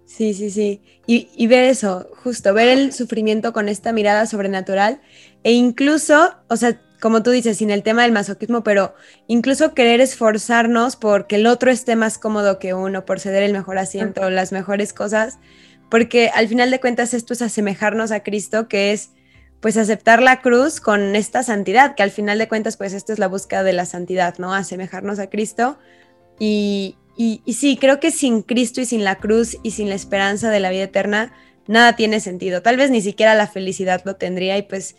sí, 0.05 0.33
sí, 0.33 0.49
sí. 0.49 0.81
Y, 1.05 1.29
y 1.35 1.45
ver 1.45 1.65
eso, 1.65 2.07
justo, 2.23 2.55
ver 2.55 2.69
el 2.69 2.91
sufrimiento 2.91 3.53
con 3.53 3.69
esta 3.69 3.93
mirada 3.93 4.25
sobrenatural 4.25 4.99
e 5.43 5.53
incluso, 5.53 6.35
o 6.47 6.55
sea, 6.55 6.79
como 7.01 7.23
tú 7.23 7.31
dices, 7.31 7.57
sin 7.57 7.71
el 7.71 7.81
tema 7.81 8.03
del 8.03 8.11
masoquismo, 8.11 8.63
pero 8.63 8.93
incluso 9.27 9.73
querer 9.73 10.01
esforzarnos 10.01 10.95
porque 10.95 11.37
el 11.37 11.47
otro 11.47 11.71
esté 11.71 11.95
más 11.95 12.19
cómodo 12.19 12.59
que 12.59 12.75
uno, 12.75 13.05
por 13.05 13.19
ceder 13.19 13.41
el 13.41 13.53
mejor 13.53 13.79
asiento, 13.79 14.29
las 14.29 14.51
mejores 14.51 14.93
cosas, 14.93 15.39
porque 15.89 16.29
al 16.33 16.47
final 16.47 16.69
de 16.69 16.79
cuentas 16.79 17.15
esto 17.15 17.33
es 17.33 17.41
asemejarnos 17.41 18.11
a 18.11 18.21
Cristo, 18.21 18.67
que 18.67 18.91
es 18.91 19.09
pues 19.61 19.77
aceptar 19.77 20.21
la 20.21 20.41
cruz 20.41 20.79
con 20.79 21.15
esta 21.15 21.43
santidad, 21.43 21.95
que 21.95 22.03
al 22.03 22.11
final 22.11 22.37
de 22.37 22.47
cuentas 22.47 22.77
pues 22.77 22.93
esto 22.93 23.13
es 23.13 23.19
la 23.19 23.27
búsqueda 23.27 23.63
de 23.63 23.73
la 23.73 23.85
santidad, 23.85 24.37
¿no? 24.37 24.53
Asemejarnos 24.53 25.19
a 25.19 25.29
Cristo. 25.29 25.77
Y, 26.39 26.97
y, 27.15 27.41
y 27.45 27.53
sí, 27.53 27.77
creo 27.77 27.99
que 27.99 28.11
sin 28.11 28.41
Cristo 28.41 28.81
y 28.81 28.85
sin 28.85 29.03
la 29.03 29.15
cruz 29.15 29.57
y 29.63 29.71
sin 29.71 29.89
la 29.89 29.95
esperanza 29.95 30.49
de 30.49 30.59
la 30.59 30.71
vida 30.71 30.83
eterna, 30.83 31.33
nada 31.67 31.95
tiene 31.95 32.19
sentido. 32.19 32.61
Tal 32.61 32.77
vez 32.77 32.89
ni 32.89 33.01
siquiera 33.01 33.35
la 33.35 33.47
felicidad 33.47 34.01
lo 34.05 34.15
tendría 34.15 34.57
y 34.57 34.63
pues 34.63 34.95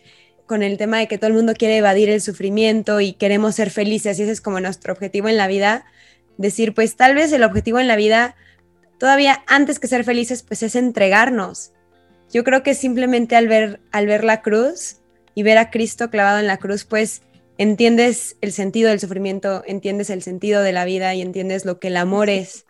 con 0.46 0.62
el 0.62 0.76
tema 0.76 0.98
de 0.98 1.09
que 1.09 1.18
todo 1.18 1.28
el 1.28 1.35
mundo 1.35 1.55
quiere 1.55 1.78
evadir 1.78 2.11
el 2.11 2.20
sufrimiento 2.20 3.00
y 3.00 3.14
queremos 3.14 3.55
ser 3.55 3.70
felices 3.70 4.18
y 4.18 4.22
ese 4.22 4.33
es 4.33 4.40
como 4.40 4.61
nuestro 4.61 4.92
objetivo 4.92 5.28
en 5.28 5.37
la 5.37 5.46
vida, 5.46 5.85
decir, 6.37 6.74
pues 6.74 6.96
tal 6.96 7.14
vez 7.14 7.33
el 7.33 7.44
objetivo 7.44 7.78
en 7.81 7.88
la 7.88 7.96
vida, 7.96 8.35
todavía 8.98 9.42
antes 9.46 9.78
que 9.78 9.88
ser 9.88 10.05
felices, 10.05 10.42
pues 10.42 10.62
es 10.62 10.76
entregarnos. 10.76 11.72
Yo 12.31 12.44
creo 12.44 12.62
que 12.62 12.74
simplemente 12.74 13.37
al 13.37 13.48
ver, 13.48 13.81
al 13.92 14.07
ver 14.07 14.24
la 14.24 14.42
cruz 14.42 14.98
y 15.35 15.42
ver 15.42 15.59
a 15.59 15.70
Cristo 15.70 16.11
clavado 16.11 16.38
en 16.38 16.46
la 16.46 16.59
cruz, 16.59 16.85
pues 16.85 17.22
entiendes 17.59 18.37
el 18.40 18.52
sentido 18.52 18.90
del 18.90 19.00
sufrimiento, 19.00 19.62
entiendes 19.66 20.11
el 20.11 20.22
sentido 20.22 20.62
de 20.62 20.72
la 20.72 20.85
vida 20.85 21.14
y 21.14 21.22
entiendes 21.22 21.64
lo 21.64 21.78
que 21.78 21.88
el 21.88 21.96
amor 21.96 22.31
es. 22.31 22.66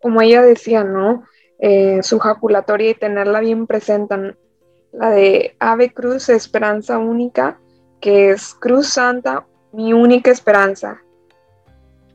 Como 0.00 0.22
ella 0.22 0.42
decía, 0.42 0.84
¿no? 0.84 1.24
Eh, 1.58 2.02
su 2.02 2.18
jaculatoria 2.18 2.90
y 2.90 2.94
tenerla 2.94 3.40
bien 3.40 3.66
presente, 3.66 4.34
la 4.92 5.10
de 5.10 5.56
Ave 5.58 5.92
Cruz 5.92 6.28
Esperanza 6.28 6.98
Única, 6.98 7.58
que 8.00 8.30
es 8.30 8.54
Cruz 8.54 8.88
Santa, 8.88 9.46
mi 9.72 9.92
única 9.92 10.30
esperanza. 10.30 11.02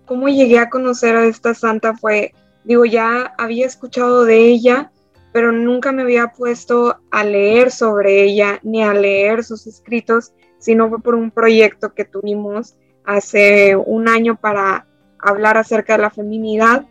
¿Cómo 0.05 0.29
llegué 0.29 0.59
a 0.59 0.69
conocer 0.69 1.15
a 1.15 1.25
esta 1.25 1.53
santa? 1.53 1.95
Fue, 1.95 2.33
digo, 2.63 2.85
ya 2.85 3.33
había 3.37 3.65
escuchado 3.65 4.25
de 4.25 4.37
ella, 4.37 4.91
pero 5.33 5.51
nunca 5.51 5.91
me 5.91 6.03
había 6.03 6.27
puesto 6.27 6.97
a 7.11 7.23
leer 7.23 7.71
sobre 7.71 8.23
ella 8.23 8.59
ni 8.63 8.83
a 8.83 8.93
leer 8.93 9.43
sus 9.43 9.67
escritos, 9.67 10.33
sino 10.59 10.89
fue 10.89 10.99
por 10.99 11.15
un 11.15 11.31
proyecto 11.31 11.93
que 11.93 12.05
tuvimos 12.05 12.77
hace 13.03 13.75
un 13.75 14.07
año 14.07 14.39
para 14.39 14.87
hablar 15.19 15.57
acerca 15.57 15.95
de 15.95 16.03
la 16.03 16.09
feminidad 16.09 16.85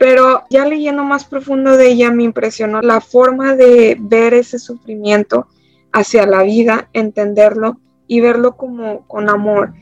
pero 0.00 0.44
ya 0.48 0.64
leyendo 0.64 1.04
más 1.04 1.26
profundo 1.26 1.76
de 1.76 1.90
ella 1.90 2.10
me 2.10 2.22
impresionó 2.22 2.80
la 2.80 3.02
forma 3.02 3.54
de 3.54 3.98
ver 4.00 4.32
ese 4.32 4.58
sufrimiento 4.58 5.46
hacia 5.92 6.24
la 6.24 6.42
vida, 6.42 6.88
entenderlo 6.94 7.78
y 8.06 8.22
verlo 8.22 8.56
como 8.56 9.06
con 9.06 9.28
amor. 9.28 9.74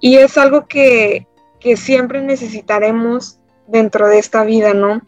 Y 0.00 0.16
es 0.16 0.36
algo 0.36 0.66
que, 0.66 1.28
que 1.60 1.76
siempre 1.76 2.22
necesitaremos 2.22 3.38
dentro 3.68 4.08
de 4.08 4.18
esta 4.18 4.42
vida, 4.42 4.74
¿no? 4.74 5.00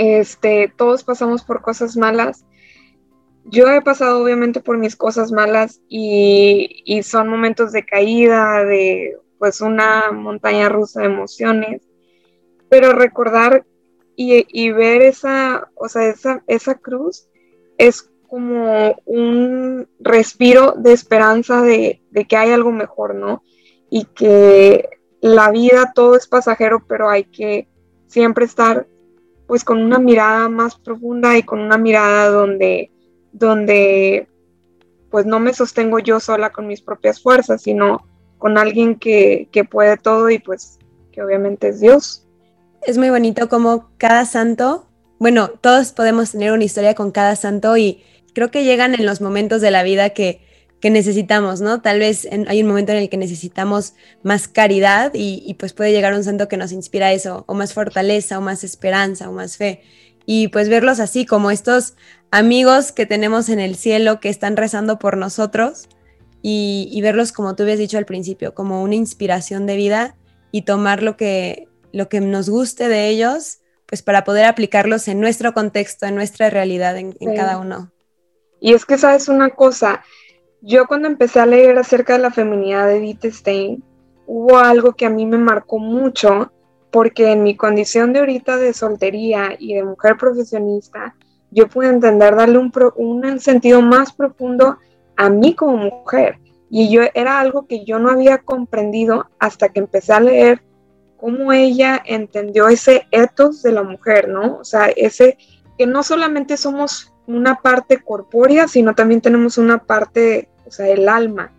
este, 0.00 0.72
todos 0.76 1.04
pasamos 1.04 1.44
por 1.44 1.60
cosas 1.60 1.94
malas. 1.94 2.46
Yo 3.44 3.68
he 3.68 3.82
pasado 3.82 4.24
obviamente 4.24 4.60
por 4.60 4.78
mis 4.78 4.96
cosas 4.96 5.30
malas 5.30 5.82
y, 5.88 6.82
y 6.84 7.02
son 7.02 7.28
momentos 7.28 7.70
de 7.70 7.84
caída, 7.84 8.64
de 8.64 9.18
pues 9.38 9.60
una 9.60 10.10
montaña 10.10 10.70
rusa 10.70 11.02
de 11.02 11.06
emociones, 11.06 11.82
pero 12.70 12.92
recordar 12.92 13.66
y, 14.16 14.70
ver 14.70 15.00
esa, 15.00 15.70
o 15.74 15.88
sea, 15.88 16.06
esa, 16.06 16.44
esa 16.46 16.74
cruz 16.74 17.26
es 17.78 18.10
como 18.28 18.94
un 19.06 19.88
respiro 19.98 20.74
de 20.76 20.92
esperanza 20.92 21.62
de, 21.62 22.02
de, 22.10 22.26
que 22.26 22.36
hay 22.36 22.50
algo 22.50 22.70
mejor, 22.70 23.14
¿no? 23.14 23.42
Y 23.88 24.04
que 24.04 24.90
la 25.22 25.50
vida 25.50 25.92
todo 25.94 26.16
es 26.16 26.28
pasajero, 26.28 26.84
pero 26.86 27.08
hay 27.08 27.24
que 27.24 27.66
siempre 28.08 28.44
estar 28.44 28.86
pues 29.46 29.64
con 29.64 29.82
una 29.82 29.98
mirada 29.98 30.50
más 30.50 30.78
profunda 30.78 31.38
y 31.38 31.42
con 31.42 31.58
una 31.58 31.78
mirada 31.78 32.28
donde, 32.28 32.92
donde 33.32 34.28
pues 35.10 35.24
no 35.24 35.40
me 35.40 35.54
sostengo 35.54 35.98
yo 35.98 36.20
sola 36.20 36.50
con 36.50 36.66
mis 36.66 36.82
propias 36.82 37.22
fuerzas, 37.22 37.62
sino 37.62 38.06
con 38.36 38.58
alguien 38.58 38.96
que, 38.96 39.48
que 39.50 39.64
puede 39.64 39.96
todo 39.96 40.28
y 40.28 40.38
pues 40.38 40.78
que 41.10 41.22
obviamente 41.22 41.68
es 41.68 41.80
Dios 41.80 42.26
es 42.86 42.98
muy 42.98 43.10
bonito 43.10 43.48
como 43.48 43.90
cada 43.98 44.24
santo, 44.24 44.86
bueno, 45.20 45.48
todos 45.48 45.92
podemos 45.92 46.32
tener 46.32 46.50
una 46.50 46.64
historia 46.64 46.94
con 46.94 47.10
cada 47.10 47.36
santo 47.36 47.76
y 47.76 48.02
creo 48.32 48.50
que 48.50 48.64
llegan 48.64 48.94
en 48.94 49.04
los 49.04 49.20
momentos 49.20 49.60
de 49.60 49.70
la 49.70 49.82
vida 49.82 50.10
que, 50.10 50.48
necesitamos, 50.82 51.60
¿no? 51.60 51.82
Tal 51.82 51.98
vez 51.98 52.26
hay 52.46 52.62
un 52.62 52.68
momento 52.68 52.92
en 52.92 52.98
el 52.98 53.10
que 53.10 53.18
necesitamos 53.18 53.92
más 54.22 54.48
caridad 54.48 55.12
y, 55.12 55.54
pues 55.58 55.74
puede 55.74 55.92
llegar 55.92 56.14
un 56.14 56.24
santo 56.24 56.48
que 56.48 56.56
nos 56.56 56.72
inspira 56.72 57.12
eso, 57.12 57.44
o 57.46 57.52
más 57.52 57.74
fortaleza, 57.74 58.38
o 58.38 58.40
más 58.40 58.64
esperanza, 58.64 59.28
o 59.28 59.32
más 59.32 59.58
fe. 59.58 59.82
Y 60.24 60.48
pues 60.48 60.70
verlos 60.70 60.98
así 60.98 61.26
como 61.26 61.50
estos 61.50 61.96
amigos 62.30 62.92
que 62.92 63.04
tenemos 63.04 63.50
en 63.50 63.60
el 63.60 63.76
cielo 63.76 64.20
que 64.20 64.30
están 64.30 64.56
rezando 64.56 64.98
por 64.98 65.18
nosotros 65.18 65.86
y, 66.40 66.88
y 66.90 67.02
verlos 67.02 67.32
como 67.32 67.54
tú 67.54 67.64
habías 67.64 67.78
dicho 67.78 67.98
al 67.98 68.06
principio, 68.06 68.54
como 68.54 68.82
una 68.82 68.94
inspiración 68.94 69.66
de 69.66 69.76
vida 69.76 70.16
y 70.50 70.62
tomar 70.62 71.02
lo 71.02 71.18
que, 71.18 71.68
lo 71.92 72.08
que 72.08 72.20
nos 72.20 72.48
guste 72.48 72.88
de 72.88 73.08
ellos, 73.08 73.60
pues 73.86 74.02
para 74.02 74.24
poder 74.24 74.44
aplicarlos 74.44 75.08
en 75.08 75.20
nuestro 75.20 75.52
contexto, 75.52 76.06
en 76.06 76.14
nuestra 76.14 76.48
realidad, 76.50 76.96
en, 76.96 77.12
cada 77.34 77.58
uno. 77.58 77.90
Y 78.60 78.74
es 78.74 78.84
que 78.84 78.98
sabes 78.98 79.28
una 79.28 79.50
cosa, 79.50 80.04
yo 80.60 80.86
cuando 80.86 81.08
empecé 81.08 81.40
a 81.40 81.46
leer 81.46 81.78
acerca 81.78 82.12
de 82.12 82.20
la 82.20 82.30
feminidad 82.30 82.86
de 82.86 82.98
Edith 82.98 83.24
Stein, 83.26 83.82
hubo 84.26 84.58
algo 84.58 84.92
que 84.92 85.06
a 85.06 85.10
mí 85.10 85.26
me 85.26 85.38
marcó 85.38 85.78
mucho, 85.78 86.52
porque 86.92 87.32
en 87.32 87.42
mi 87.42 87.56
condición 87.56 88.12
de 88.12 88.20
ahorita 88.20 88.58
de 88.58 88.74
soltería 88.74 89.56
y 89.58 89.74
de 89.74 89.84
mujer 89.84 90.16
profesionista, 90.16 91.16
yo 91.50 91.68
pude 91.68 91.88
entender 91.88 92.36
darle 92.36 92.58
un, 92.58 92.72
un 92.96 93.40
sentido 93.40 93.82
más 93.82 94.12
profundo 94.12 94.78
a 95.16 95.30
mí 95.30 95.54
como 95.54 95.76
mujer. 95.76 96.38
Y 96.70 96.90
yo 96.90 97.02
era 97.14 97.40
algo 97.40 97.66
que 97.66 97.84
yo 97.84 97.98
no 97.98 98.10
había 98.10 98.38
comprendido 98.38 99.28
hasta 99.40 99.70
que 99.70 99.80
empecé 99.80 100.12
a 100.12 100.20
leer 100.20 100.62
cómo 101.20 101.52
ella 101.52 102.00
entendió 102.04 102.68
ese 102.68 103.06
ethos 103.10 103.62
de 103.62 103.72
la 103.72 103.82
mujer, 103.82 104.28
¿no? 104.28 104.56
O 104.56 104.64
sea, 104.64 104.86
ese 104.86 105.36
que 105.76 105.86
no 105.86 106.02
solamente 106.02 106.56
somos 106.56 107.12
una 107.26 107.56
parte 107.56 108.02
corpórea, 108.02 108.66
sino 108.68 108.94
también 108.94 109.20
tenemos 109.20 109.58
una 109.58 109.78
parte, 109.78 110.48
o 110.66 110.70
sea, 110.70 110.88
el 110.88 111.08
alma. 111.08 111.52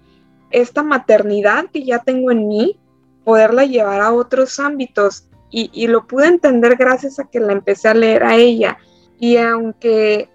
Esta 0.49 0.83
maternidad 0.83 1.65
que 1.71 1.83
ya 1.83 1.99
tengo 1.99 2.31
en 2.31 2.47
mí, 2.47 2.79
poderla 3.23 3.65
llevar 3.65 4.01
a 4.01 4.13
otros 4.13 4.59
ámbitos. 4.59 5.27
Y, 5.49 5.69
y 5.73 5.87
lo 5.87 6.07
pude 6.07 6.27
entender 6.27 6.75
gracias 6.75 7.19
a 7.19 7.25
que 7.25 7.39
la 7.39 7.53
empecé 7.53 7.87
a 7.87 7.93
leer 7.93 8.23
a 8.23 8.35
ella. 8.35 8.77
Y 9.19 9.37
aunque, 9.37 10.29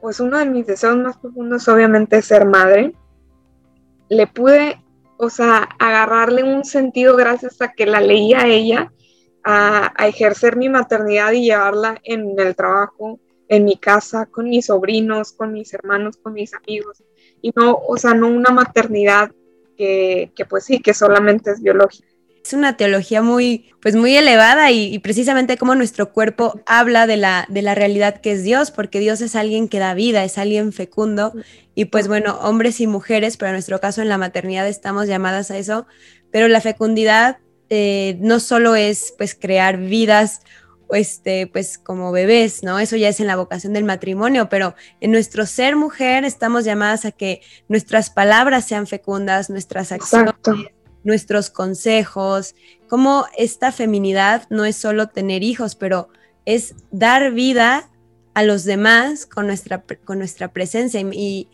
pues 0.00 0.20
uno 0.20 0.38
de 0.38 0.46
mis 0.46 0.66
deseos 0.66 0.96
más 0.96 1.16
profundos 1.16 1.68
obviamente 1.68 2.18
es 2.18 2.26
ser 2.26 2.44
madre, 2.44 2.94
le 4.08 4.26
pude 4.26 4.80
o 5.18 5.30
sea, 5.30 5.68
agarrarle 5.78 6.44
un 6.44 6.64
sentido 6.64 7.16
gracias 7.16 7.60
a 7.60 7.72
que 7.72 7.86
la 7.86 8.00
leía 8.00 8.46
ella, 8.46 8.92
a, 9.44 9.92
ejercer 10.06 10.56
mi 10.56 10.68
maternidad 10.68 11.32
y 11.32 11.42
llevarla 11.42 12.00
en 12.04 12.38
el 12.38 12.54
trabajo, 12.54 13.18
en 13.48 13.64
mi 13.64 13.76
casa, 13.76 14.26
con 14.26 14.48
mis 14.48 14.66
sobrinos, 14.66 15.32
con 15.32 15.52
mis 15.52 15.72
hermanos, 15.74 16.16
con 16.16 16.34
mis 16.34 16.54
amigos. 16.54 17.02
Y 17.42 17.52
no, 17.56 17.78
o 17.86 17.96
sea, 17.96 18.14
no 18.14 18.28
una 18.28 18.50
maternidad 18.50 19.30
que, 19.76 20.32
que 20.34 20.44
pues 20.44 20.64
sí, 20.64 20.80
que 20.80 20.94
solamente 20.94 21.50
es 21.50 21.62
biológica 21.62 22.08
es 22.44 22.52
una 22.52 22.76
teología 22.76 23.22
muy, 23.22 23.70
pues 23.80 23.94
muy 23.96 24.16
elevada 24.16 24.70
y, 24.70 24.98
precisamente 25.00 25.56
como 25.56 25.74
nuestro 25.74 26.12
cuerpo 26.12 26.60
habla 26.66 27.06
de 27.06 27.16
la, 27.16 27.46
de 27.48 27.62
la 27.62 27.74
realidad 27.74 28.20
que 28.20 28.32
es 28.32 28.42
Dios, 28.42 28.70
porque 28.70 29.00
Dios 29.00 29.20
es 29.20 29.36
alguien 29.36 29.68
que 29.68 29.78
da 29.78 29.94
vida, 29.94 30.24
es 30.24 30.38
alguien 30.38 30.72
fecundo. 30.72 31.32
Y 31.74 31.86
pues 31.86 32.08
bueno, 32.08 32.38
hombres 32.42 32.80
y 32.80 32.86
mujeres, 32.86 33.36
pero 33.36 33.50
en 33.50 33.54
nuestro 33.54 33.80
caso 33.80 34.02
en 34.02 34.08
la 34.08 34.18
maternidad 34.18 34.66
estamos 34.66 35.06
llamadas 35.06 35.50
a 35.50 35.58
eso, 35.58 35.86
pero 36.30 36.48
la 36.48 36.60
fecundidad 36.60 37.38
eh, 37.70 38.16
no 38.20 38.40
solo 38.40 38.76
es 38.76 39.14
pues 39.18 39.34
crear 39.34 39.76
vidas 39.76 40.40
este, 40.90 41.46
pues 41.46 41.78
como 41.78 42.12
bebés, 42.12 42.62
¿no? 42.62 42.78
Eso 42.78 42.96
ya 42.96 43.08
es 43.08 43.20
en 43.20 43.26
la 43.26 43.36
vocación 43.36 43.72
del 43.72 43.84
matrimonio, 43.84 44.48
pero 44.48 44.74
en 45.00 45.12
nuestro 45.12 45.46
ser 45.46 45.76
mujer 45.76 46.24
estamos 46.24 46.64
llamadas 46.64 47.04
a 47.04 47.12
que 47.12 47.42
nuestras 47.68 48.10
palabras 48.10 48.66
sean 48.66 48.86
fecundas, 48.86 49.50
nuestras 49.50 49.92
acciones, 49.92 50.34
nuestros 51.08 51.50
consejos, 51.50 52.54
cómo 52.88 53.26
esta 53.36 53.72
feminidad 53.72 54.44
no 54.50 54.64
es 54.64 54.76
solo 54.76 55.08
tener 55.08 55.42
hijos, 55.42 55.74
pero 55.74 56.10
es 56.44 56.74
dar 56.92 57.32
vida 57.32 57.90
a 58.34 58.44
los 58.44 58.64
demás 58.64 59.26
con 59.26 59.48
nuestra, 59.48 59.82
con 60.04 60.18
nuestra 60.18 60.52
presencia 60.52 61.00
y, 61.00 61.48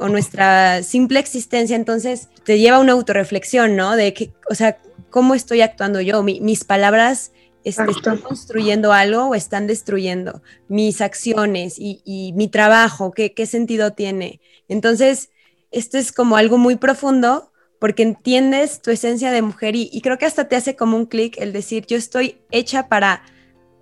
o 0.00 0.08
nuestra 0.08 0.82
simple 0.82 1.20
existencia, 1.20 1.76
entonces 1.76 2.28
te 2.44 2.58
lleva 2.58 2.78
a 2.78 2.80
una 2.80 2.92
autorreflexión, 2.92 3.76
¿no? 3.76 3.94
De 3.94 4.14
que, 4.14 4.32
o 4.50 4.54
sea, 4.54 4.78
¿cómo 5.10 5.34
estoy 5.34 5.60
actuando 5.60 6.00
yo? 6.00 6.22
mis 6.22 6.64
palabras 6.64 7.32
están 7.64 8.18
construyendo 8.22 8.92
algo 8.92 9.28
o 9.28 9.34
están 9.34 9.66
destruyendo 9.66 10.42
mis 10.68 11.00
acciones 11.00 11.74
y, 11.78 12.32
mi 12.34 12.48
trabajo, 12.48 13.12
¿qué, 13.12 13.34
¿qué 13.34 13.46
sentido 13.46 13.92
tiene? 13.92 14.40
Entonces, 14.68 15.30
esto 15.70 15.98
es 15.98 16.12
como 16.12 16.36
algo 16.36 16.56
muy 16.56 16.76
profundo 16.76 17.52
porque 17.78 18.02
entiendes 18.02 18.82
tu 18.82 18.90
esencia 18.90 19.30
de 19.30 19.42
mujer 19.42 19.74
y, 19.76 20.00
creo 20.02 20.18
que 20.18 20.26
hasta 20.26 20.48
te 20.48 20.56
hace 20.56 20.76
como 20.76 20.96
un 20.96 21.06
clic 21.06 21.36
el 21.38 21.52
decir, 21.52 21.86
yo 21.86 21.96
estoy 21.96 22.40
hecha 22.50 22.88
para 22.88 23.22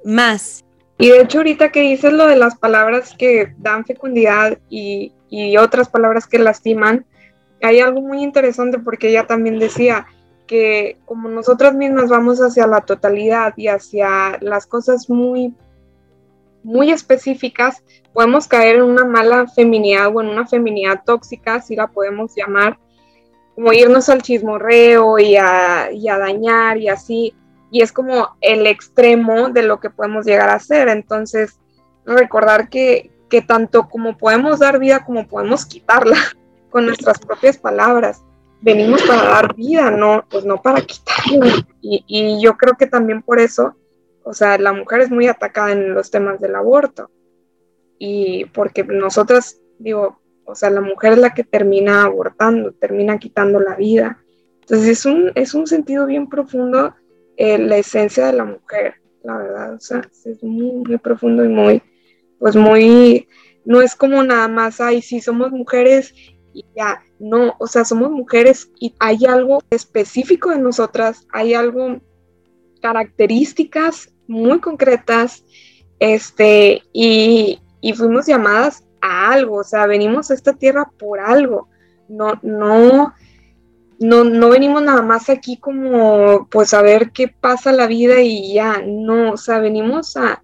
más. 0.05 0.65
Y 0.99 1.11
de 1.11 1.21
hecho 1.21 1.39
ahorita 1.39 1.73
que 1.73 1.81
dices 1.81 2.13
lo 2.13 2.27
de 2.27 2.37
las 2.37 2.57
palabras 2.57 3.15
que 3.19 3.55
dan 3.59 3.85
fecundidad 3.85 4.59
y, 4.69 5.13
y 5.29 5.57
otras 5.57 5.89
palabras 5.89 6.27
que 6.27 6.39
lastiman, 6.39 7.05
hay 7.63 7.81
algo 7.81 8.01
muy 8.01 8.23
interesante 8.23 8.79
porque 8.79 9.09
ella 9.09 9.27
también 9.27 9.59
decía 9.59 10.07
que 10.47 10.99
como 11.05 11.29
nosotras 11.29 11.75
mismas 11.75 12.09
vamos 12.09 12.39
hacia 12.39 12.67
la 12.67 12.83
totalidad 12.83 13.55
y 13.57 13.69
hacia 13.69 14.39
las 14.41 14.67
cosas 14.67 15.11
muy 15.11 15.55
muy 16.67 16.91
específicas, 16.91 17.85
podemos 18.13 18.49
caer 18.49 18.77
en 18.77 18.83
una 18.83 19.05
mala 19.05 19.47
feminidad 19.47 20.09
o 20.13 20.21
en 20.21 20.27
una 20.27 20.49
feminidad 20.49 21.03
tóxica, 21.07 21.63
si 21.63 21.77
la 21.77 21.87
podemos 21.87 22.33
llamar, 22.35 22.77
como 23.57 23.73
irnos 23.73 24.11
al 24.11 24.21
chismorreo 24.21 25.19
y 25.19 25.35
a, 25.37 25.89
dañar 25.91 26.77
y 26.77 26.89
así, 26.89 27.35
y 27.71 27.81
es 27.81 27.91
como 27.91 28.37
el 28.43 28.67
extremo 28.67 29.49
de 29.49 29.63
lo 29.63 29.81
que 29.81 29.89
podemos 29.89 30.27
llegar 30.27 30.51
a 30.51 30.57
hacer. 30.57 30.89
Entonces, 30.89 31.59
recordar 32.05 32.69
que, 32.69 33.11
tanto 33.49 33.89
como 33.89 34.17
podemos 34.17 34.61
dar 34.61 34.79
vida 34.79 35.05
como 35.05 35.27
podemos 35.27 35.67
quitarla 35.67 36.17
con 36.71 36.87
nuestras 36.87 37.19
propias 37.19 37.57
palabras. 37.57 38.23
Venimos 38.61 39.03
para 39.03 39.25
dar 39.25 39.55
vida, 39.55 39.91
no, 39.91 40.25
pues 40.31 40.45
no 40.45 40.61
para 40.61 40.83
quitarla. 40.83 41.67
Y, 41.81 42.05
y 42.07 42.43
yo 42.43 42.59
creo 42.59 42.75
que 42.77 42.87
también 42.87 43.23
por 43.23 43.41
eso, 43.41 43.75
o 44.23 44.35
sea, 44.35 44.59
la 44.59 44.75
mujer 44.75 45.01
es 45.01 45.11
muy 45.11 45.29
atacada 45.29 45.73
en 45.73 45.95
los 45.95 46.11
temas 46.11 46.41
del 46.41 46.57
aborto. 46.57 47.11
Y 47.99 48.45
porque 48.47 48.85
nosotras, 48.85 49.59
digo, 49.79 50.19
o 50.47 50.55
sea, 50.55 50.71
la 50.71 50.81
mujer 50.81 51.15
es 51.15 51.19
la 51.19 51.35
que 51.35 51.45
termina 51.45 52.05
abortando, 52.05 52.73
termina 52.73 53.19
quitando 53.19 53.61
la 53.61 53.75
vida. 53.75 54.23
Entonces 54.61 54.89
es 54.89 55.07
un, 55.07 55.33
es 55.35 55.55
un 55.55 55.67
sentido 55.67 56.07
bien 56.07 56.29
profundo 56.29 56.95
eh, 57.37 57.59
la 57.59 57.77
esencia 57.77 58.27
de 58.27 58.33
la 58.33 58.45
mujer, 58.45 58.95
la 59.23 59.37
verdad. 59.37 59.75
O 59.75 59.81
sea, 59.81 60.03
es 60.25 60.43
muy, 60.43 60.85
muy 60.87 60.99
profundo 60.99 61.45
y 61.45 61.49
muy, 61.49 61.83
pues 62.39 62.57
muy, 62.57 63.29
no 63.65 63.83
es 63.83 63.95
como 63.95 64.23
nada 64.23 64.49
más, 64.49 64.81
ay, 64.81 65.03
sí, 65.03 65.21
somos 65.21 65.51
mujeres 65.51 66.15
y 66.55 66.65
ya, 66.75 67.03
no, 67.19 67.55
o 67.59 67.67
sea, 67.67 67.85
somos 67.85 68.11
mujeres 68.11 68.71
y 68.81 68.95
hay 68.99 69.27
algo 69.27 69.63
específico 69.71 70.51
de 70.51 70.59
nosotras, 70.59 71.27
hay 71.33 71.55
algo, 71.55 72.01
características 72.81 74.13
muy 74.27 74.61
concretas, 74.61 75.45
este, 75.99 76.83
y, 76.93 77.61
y 77.81 77.93
fuimos 77.95 78.27
llamadas 78.27 78.86
algo, 79.07 79.59
o 79.59 79.65
sea, 79.65 79.87
venimos 79.87 80.31
a 80.31 80.35
esta 80.35 80.53
tierra 80.53 80.91
por 80.99 81.21
algo, 81.21 81.69
no, 82.09 82.39
no, 82.43 83.15
no, 83.99 84.25
no 84.25 84.49
venimos 84.51 84.83
nada 84.83 85.03
más 85.03 85.31
aquí 85.31 85.57
como 85.57 86.49
pues 86.51 86.75
a 86.75 86.83
ver 86.83 87.11
qué 87.13 87.29
pasa 87.29 87.73
la 87.73 87.87
vida 87.87 88.21
y 88.21 88.55
ya, 88.55 88.83
no, 88.85 89.33
o 89.33 89.37
sea, 89.37 89.59
venimos 89.59 90.17
a, 90.17 90.43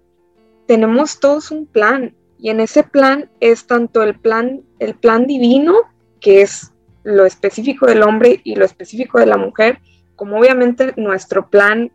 tenemos 0.67 1.19
todos 1.19 1.51
un 1.51 1.65
plan 1.65 2.15
y 2.39 2.49
en 2.49 2.59
ese 2.59 2.83
plan 2.83 3.29
es 3.39 3.67
tanto 3.67 4.03
el 4.03 4.19
plan, 4.19 4.63
el 4.79 4.95
plan 4.95 5.27
divino, 5.27 5.75
que 6.19 6.41
es 6.41 6.73
lo 7.03 7.25
específico 7.25 7.85
del 7.85 8.03
hombre 8.03 8.41
y 8.43 8.55
lo 8.55 8.65
específico 8.65 9.19
de 9.19 9.25
la 9.25 9.37
mujer, 9.37 9.79
como 10.15 10.39
obviamente 10.39 10.93
nuestro 10.97 11.49
plan, 11.49 11.91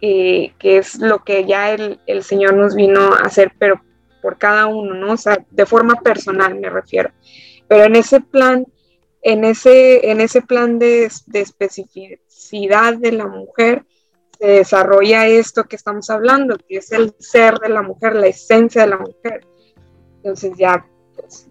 eh, 0.00 0.52
que 0.58 0.78
es 0.78 0.98
lo 0.98 1.22
que 1.22 1.44
ya 1.44 1.70
el, 1.70 2.00
el, 2.06 2.24
Señor 2.24 2.54
nos 2.54 2.74
vino 2.74 3.14
a 3.14 3.18
hacer, 3.18 3.52
pero 3.58 3.80
por 4.24 4.38
cada 4.38 4.68
uno, 4.68 4.94
¿no? 4.94 5.12
O 5.12 5.16
sea, 5.18 5.44
de 5.50 5.66
forma 5.66 5.96
personal 6.00 6.54
me 6.54 6.70
refiero. 6.70 7.10
Pero 7.68 7.84
en 7.84 7.94
ese 7.94 8.22
plan, 8.22 8.64
en 9.20 9.44
ese, 9.44 10.10
en 10.10 10.22
ese 10.22 10.40
plan 10.40 10.78
de, 10.78 11.12
de 11.26 11.40
especificidad 11.42 12.94
de 12.94 13.12
la 13.12 13.26
mujer, 13.26 13.84
se 14.38 14.46
desarrolla 14.46 15.26
esto 15.26 15.64
que 15.64 15.76
estamos 15.76 16.08
hablando, 16.08 16.56
que 16.56 16.78
es 16.78 16.90
el 16.90 17.14
ser 17.18 17.58
de 17.58 17.68
la 17.68 17.82
mujer, 17.82 18.14
la 18.14 18.28
esencia 18.28 18.84
de 18.84 18.88
la 18.88 18.96
mujer. 18.96 19.46
Entonces 20.16 20.52
ya, 20.58 20.86
pues... 21.14 21.50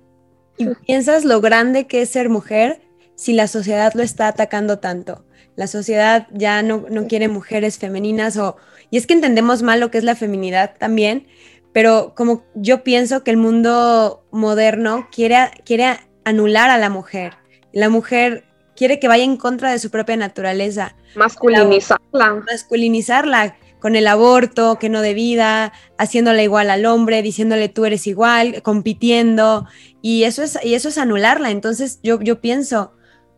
¿Y 0.57 0.65
piensas 0.88 1.25
lo 1.25 1.41
grande 1.41 1.86
que 1.86 2.01
es 2.01 2.09
ser 2.09 2.29
mujer 2.29 2.81
si 3.13 3.33
la 3.33 3.47
sociedad 3.47 3.93
lo 3.93 4.01
está 4.01 4.29
atacando 4.29 4.79
tanto? 4.79 5.25
La 5.55 5.67
sociedad 5.67 6.27
ya 6.31 6.63
no, 6.63 6.86
no 6.89 7.05
quiere 7.05 7.27
mujeres 7.27 7.77
femeninas 7.77 8.36
o... 8.38 8.57
Y 8.89 8.97
es 8.97 9.05
que 9.05 9.13
entendemos 9.13 9.62
mal 9.62 9.79
lo 9.79 9.91
que 9.91 9.99
es 9.99 10.03
la 10.03 10.15
feminidad 10.15 10.75
también, 10.79 11.27
pero 11.73 12.13
como 12.15 12.43
yo 12.55 12.83
pienso 12.83 13.23
que 13.23 13.31
el 13.31 13.38
mundo 13.38 14.23
moderno 14.31 15.09
quiere, 15.12 15.51
quiere 15.65 15.99
anular 16.23 16.69
a 16.69 16.77
la 16.77 16.89
mujer. 16.89 17.33
La 17.73 17.89
mujer 17.89 18.45
quiere 18.75 18.99
que 18.99 19.07
vaya 19.07 19.23
en 19.23 19.38
contra 19.38 19.71
de 19.71 19.79
su 19.79 19.89
propia 19.89 20.15
naturaleza. 20.15 20.95
Masculinizarla. 21.15 22.43
Masculinizarla 22.45 23.57
con 23.79 23.97
el 23.97 24.07
aborto, 24.07 24.79
que 24.79 24.88
no 24.88 25.01
de 25.01 25.13
vida, 25.13 25.73
haciéndola 25.97 26.41
igual 26.41 26.69
al 26.69 26.86
hombre, 26.86 27.21
diciéndole 27.21 27.67
tú 27.67 27.83
eres 27.83 28.07
igual, 28.07 28.62
compitiendo, 28.62 29.67
y 30.01 30.23
eso 30.23 30.41
es, 30.41 30.57
y 30.63 30.75
eso 30.75 30.88
es 30.88 30.97
anularla. 30.97 31.51
Entonces 31.51 31.99
yo, 32.01 32.21
yo 32.21 32.39
pienso, 32.39 32.93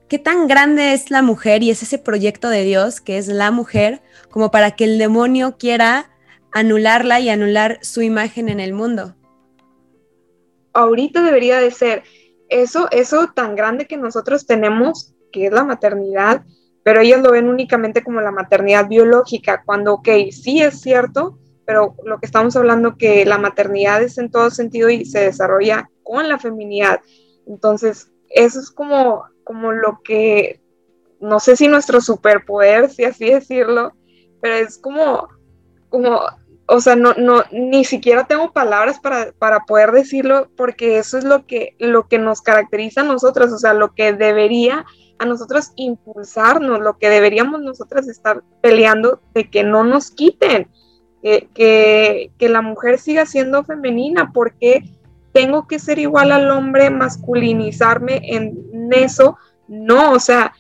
¿qué 0.08 0.20
tan 0.20 0.48
grande 0.48 0.94
es 0.94 1.10
la 1.10 1.24
mujer 1.24 1.64
y 1.64 1.72
es 1.72 1.82
ese 1.82 1.98
proyecto 1.98 2.50
de 2.50 2.64
Dios, 2.64 3.02
que 3.02 3.18
es 3.18 3.28
la 3.28 3.50
mujer, 3.50 4.04
como 4.30 4.52
para 4.52 4.76
que 4.76 4.84
el 4.84 5.00
demonio 5.00 5.58
quiera 5.58 6.12
anularla 6.56 7.20
y 7.20 7.28
anular 7.28 7.80
su 7.82 8.02
imagen 8.02 8.48
en 8.48 8.62
el 8.62 8.72
mundo? 8.72 9.14
Ahorita 10.72 11.22
debería 11.22 11.60
de 11.60 11.70
ser 11.70 12.04
eso, 12.48 12.88
eso 12.92 13.32
tan 13.36 13.58
grande 13.58 13.88
que 13.88 13.98
nosotros 13.98 14.48
tenemos 14.48 15.14
que 15.34 15.48
es 15.48 15.52
la 15.52 15.66
maternidad, 15.66 16.46
pero 16.82 17.02
ellos 17.02 17.20
lo 17.20 17.32
ven 17.32 17.50
únicamente 17.50 18.02
como 18.02 18.22
la 18.22 18.32
maternidad 18.32 18.88
biológica, 18.88 19.64
cuando, 19.66 19.96
ok, 19.96 20.08
sí 20.32 20.62
es 20.62 20.80
cierto, 20.80 21.38
pero 21.66 21.98
lo 22.06 22.20
que 22.20 22.26
estamos 22.26 22.56
hablando 22.56 22.96
que 22.96 23.26
la 23.26 23.38
maternidad 23.38 24.02
es 24.02 24.18
en 24.18 24.32
todo 24.32 24.50
sentido 24.50 24.90
y 24.90 25.04
se 25.04 25.20
desarrolla 25.20 25.90
con 26.04 26.30
la 26.30 26.40
feminidad. 26.40 27.02
Entonces, 27.48 28.10
eso 28.30 28.62
es 28.62 28.72
como, 28.72 29.26
como 29.44 29.74
lo 29.74 30.00
que, 30.06 30.62
no 31.20 31.42
sé 31.42 31.58
si 31.58 31.68
nuestro 31.68 32.00
superpoder, 32.00 32.90
si 32.90 33.04
así 33.04 33.30
decirlo, 33.30 33.94
pero 34.40 34.56
es 34.56 34.78
como, 34.78 35.28
como 35.90 36.22
o 36.68 36.82
sea, 36.82 36.96
no, 36.96 37.14
no, 37.14 37.44
ni 37.52 37.86
siquiera 37.86 38.26
tengo 38.26 38.52
palabras 38.52 39.00
para, 39.00 39.32
para, 39.34 39.62
poder 39.66 39.92
decirlo, 39.92 40.50
porque 40.58 40.98
eso 40.98 41.18
es 41.18 41.24
lo 41.24 41.46
que, 41.46 41.76
lo 41.80 42.08
que 42.08 42.18
nos 42.18 42.42
caracteriza 42.42 43.02
a 43.02 43.06
nosotros, 43.06 43.52
o 43.52 43.58
sea, 43.58 43.74
lo 43.74 43.94
que 43.94 44.14
debería 44.14 44.86
a 45.20 45.26
nosotros 45.26 45.72
impulsarnos, 45.76 46.80
lo 46.82 46.98
que 46.98 47.10
deberíamos 47.10 47.62
nosotras 47.62 48.08
estar 48.08 48.44
peleando 48.62 49.22
de 49.34 49.50
que 49.50 49.64
no 49.64 49.84
nos 49.84 50.12
quiten, 50.12 50.68
que, 51.22 52.30
que, 52.38 52.50
la 52.50 52.62
mujer 52.62 53.00
siga 53.00 53.26
siendo 53.26 53.64
femenina, 53.64 54.32
porque 54.34 54.84
tengo 55.34 55.68
que 55.68 55.80
ser 55.80 55.98
igual 55.98 56.32
al 56.32 56.52
hombre, 56.52 56.90
masculinizarme 56.90 58.22
en 58.24 58.90
eso, 58.92 59.38
no, 59.68 60.12
o 60.12 60.20
sea, 60.20 60.54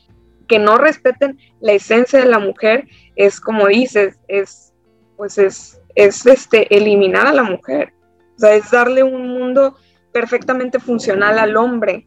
que 0.47 0.59
no 0.59 0.77
respeten 0.77 1.37
la 1.59 1.73
esencia 1.73 2.19
de 2.19 2.25
la 2.25 2.39
mujer, 2.39 2.87
es 3.15 3.39
como 3.39 3.67
dices, 3.67 4.17
es, 4.27 4.73
pues 5.17 5.37
es, 5.37 5.81
es 5.95 6.25
este, 6.25 6.75
eliminar 6.75 7.27
a 7.27 7.33
la 7.33 7.43
mujer, 7.43 7.93
o 8.35 8.39
sea, 8.39 8.53
es 8.53 8.69
darle 8.69 9.03
un 9.03 9.27
mundo 9.27 9.77
perfectamente 10.11 10.79
funcional 10.79 11.39
al 11.39 11.57
hombre. 11.57 12.05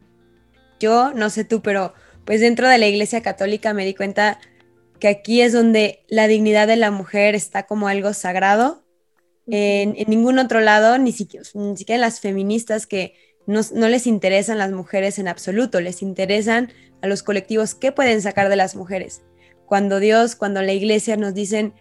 Yo, 0.79 1.11
no 1.13 1.29
sé 1.29 1.43
tú, 1.43 1.61
pero 1.61 1.93
pues 2.25 2.41
dentro 2.41 2.67
de 2.67 2.77
la 2.77 2.87
Iglesia 2.87 3.21
Católica 3.21 3.73
me 3.73 3.85
di 3.85 3.93
cuenta 3.93 4.39
que 4.99 5.07
aquí 5.07 5.41
es 5.41 5.53
donde 5.53 6.05
la 6.07 6.27
dignidad 6.27 6.67
de 6.67 6.75
la 6.75 6.91
mujer 6.91 7.35
está 7.35 7.63
como 7.63 7.87
algo 7.87 8.13
sagrado. 8.13 8.83
En, 9.47 9.95
ningún 10.07 10.37
otro 10.37 10.59
lado, 10.59 10.97
ni 10.99 11.11
siquiera, 11.11 11.45
ni 11.55 11.75
siquiera 11.75 11.99
las 11.99 12.19
feministas 12.19 12.85
que 12.85 13.15
no, 13.47 13.61
les 13.87 14.05
interesan 14.05 14.59
las 14.59 14.71
mujeres 14.71 15.17
en 15.17 15.27
absoluto, 15.27 15.81
les 15.81 16.03
interesan 16.03 16.71
a 17.01 17.07
los 17.07 17.23
colectivos 17.23 17.73
qué 17.73 17.91
pueden 17.91 18.21
sacar 18.21 18.49
de 18.49 18.55
las 18.55 18.75
mujeres. 18.75 19.23
Cuando 19.65 19.99
Dios, 19.99 20.35
cuando 20.35 20.61
la 20.61 20.73
iglesia 20.73 21.17
nos 21.17 21.33
dicen, 21.33 21.73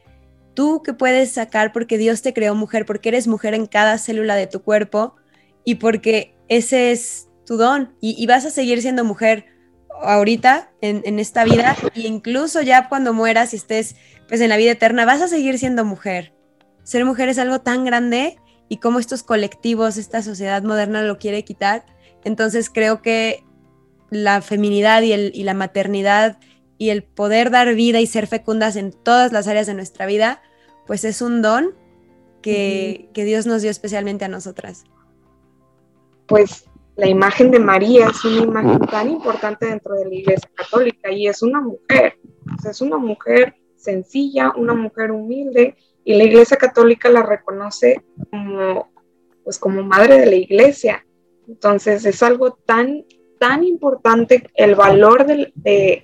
tú 0.58 0.82
qué 0.82 0.92
puedes 0.92 1.30
sacar 1.30 1.72
porque 1.72 1.98
Dios 1.98 2.20
te 2.20 2.34
creó 2.34 2.56
mujer, 2.56 2.84
porque 2.84 3.10
eres 3.10 3.28
mujer 3.28 3.54
en 3.54 3.66
cada 3.66 3.96
célula 3.96 4.34
de 4.34 4.48
tu 4.48 4.60
cuerpo 4.60 5.14
y 5.64 5.76
porque 5.76 6.34
ese 6.48 6.90
es 6.90 7.28
tu 7.46 7.56
don 7.56 7.94
y 8.00 8.26
vas 8.26 8.44
a 8.44 8.50
seguir 8.50 8.82
siendo 8.82 9.04
mujer 9.04 9.46
ahorita 10.02 10.72
en, 10.80 11.20
esta 11.20 11.44
vida 11.44 11.76
e 11.94 12.00
incluso 12.00 12.60
ya 12.60 12.88
cuando 12.88 13.14
mueras 13.14 13.52
y 13.52 13.56
estés 13.56 13.94
pues 14.26 14.40
en 14.40 14.48
la 14.48 14.56
vida 14.56 14.72
eterna 14.72 15.04
vas 15.04 15.22
a 15.22 15.28
seguir 15.28 15.60
siendo 15.60 15.84
mujer. 15.84 16.34
Ser 16.82 17.04
mujer 17.04 17.28
es 17.28 17.38
algo 17.38 17.60
tan 17.60 17.84
grande 17.84 18.40
y 18.68 18.78
como 18.78 18.98
estos 18.98 19.22
colectivos, 19.22 19.96
esta 19.96 20.24
sociedad 20.24 20.64
moderna 20.64 21.02
lo 21.02 21.18
quiere 21.18 21.44
quitar. 21.44 21.86
Entonces 22.24 22.68
creo 22.68 23.00
que 23.00 23.44
la 24.10 24.42
feminidad 24.42 25.02
y 25.02 25.44
la 25.44 25.54
maternidad 25.54 26.40
y 26.78 26.90
el 26.90 27.04
poder 27.04 27.50
dar 27.52 27.76
vida 27.76 28.00
y 28.00 28.08
ser 28.08 28.26
fecundas 28.26 28.74
en 28.74 28.90
todas 28.90 29.30
las 29.30 29.46
áreas 29.46 29.68
de 29.68 29.74
nuestra 29.74 30.04
vida, 30.06 30.42
pues 30.88 31.04
es 31.04 31.22
un 31.22 31.42
don 31.42 31.74
que, 32.42 33.10
que 33.12 33.24
Dios 33.24 33.46
nos 33.46 33.60
dio 33.60 33.70
especialmente 33.70 34.24
a 34.24 34.28
nosotras. 34.28 34.84
Pues 36.26 36.64
la 36.96 37.06
imagen 37.06 37.50
de 37.50 37.60
María 37.60 38.08
es 38.08 38.24
una 38.24 38.42
imagen 38.42 38.80
tan 38.86 39.10
importante 39.10 39.66
dentro 39.66 39.94
de 39.94 40.06
la 40.06 40.14
Iglesia 40.14 40.50
Católica 40.54 41.12
y 41.12 41.28
es 41.28 41.42
una 41.42 41.60
mujer, 41.60 42.18
es 42.68 42.80
una 42.80 42.96
mujer 42.96 43.54
sencilla, 43.76 44.52
una 44.56 44.74
mujer 44.74 45.12
humilde 45.12 45.76
y 46.04 46.14
la 46.14 46.24
Iglesia 46.24 46.56
Católica 46.56 47.10
la 47.10 47.22
reconoce 47.22 48.02
como, 48.30 48.90
pues 49.44 49.58
como 49.58 49.82
madre 49.82 50.18
de 50.18 50.26
la 50.26 50.36
Iglesia. 50.36 51.04
Entonces 51.46 52.06
es 52.06 52.22
algo 52.22 52.54
tan, 52.54 53.04
tan 53.38 53.62
importante 53.62 54.48
el 54.54 54.74
valor 54.74 55.26
de, 55.26 55.52
de 55.54 56.02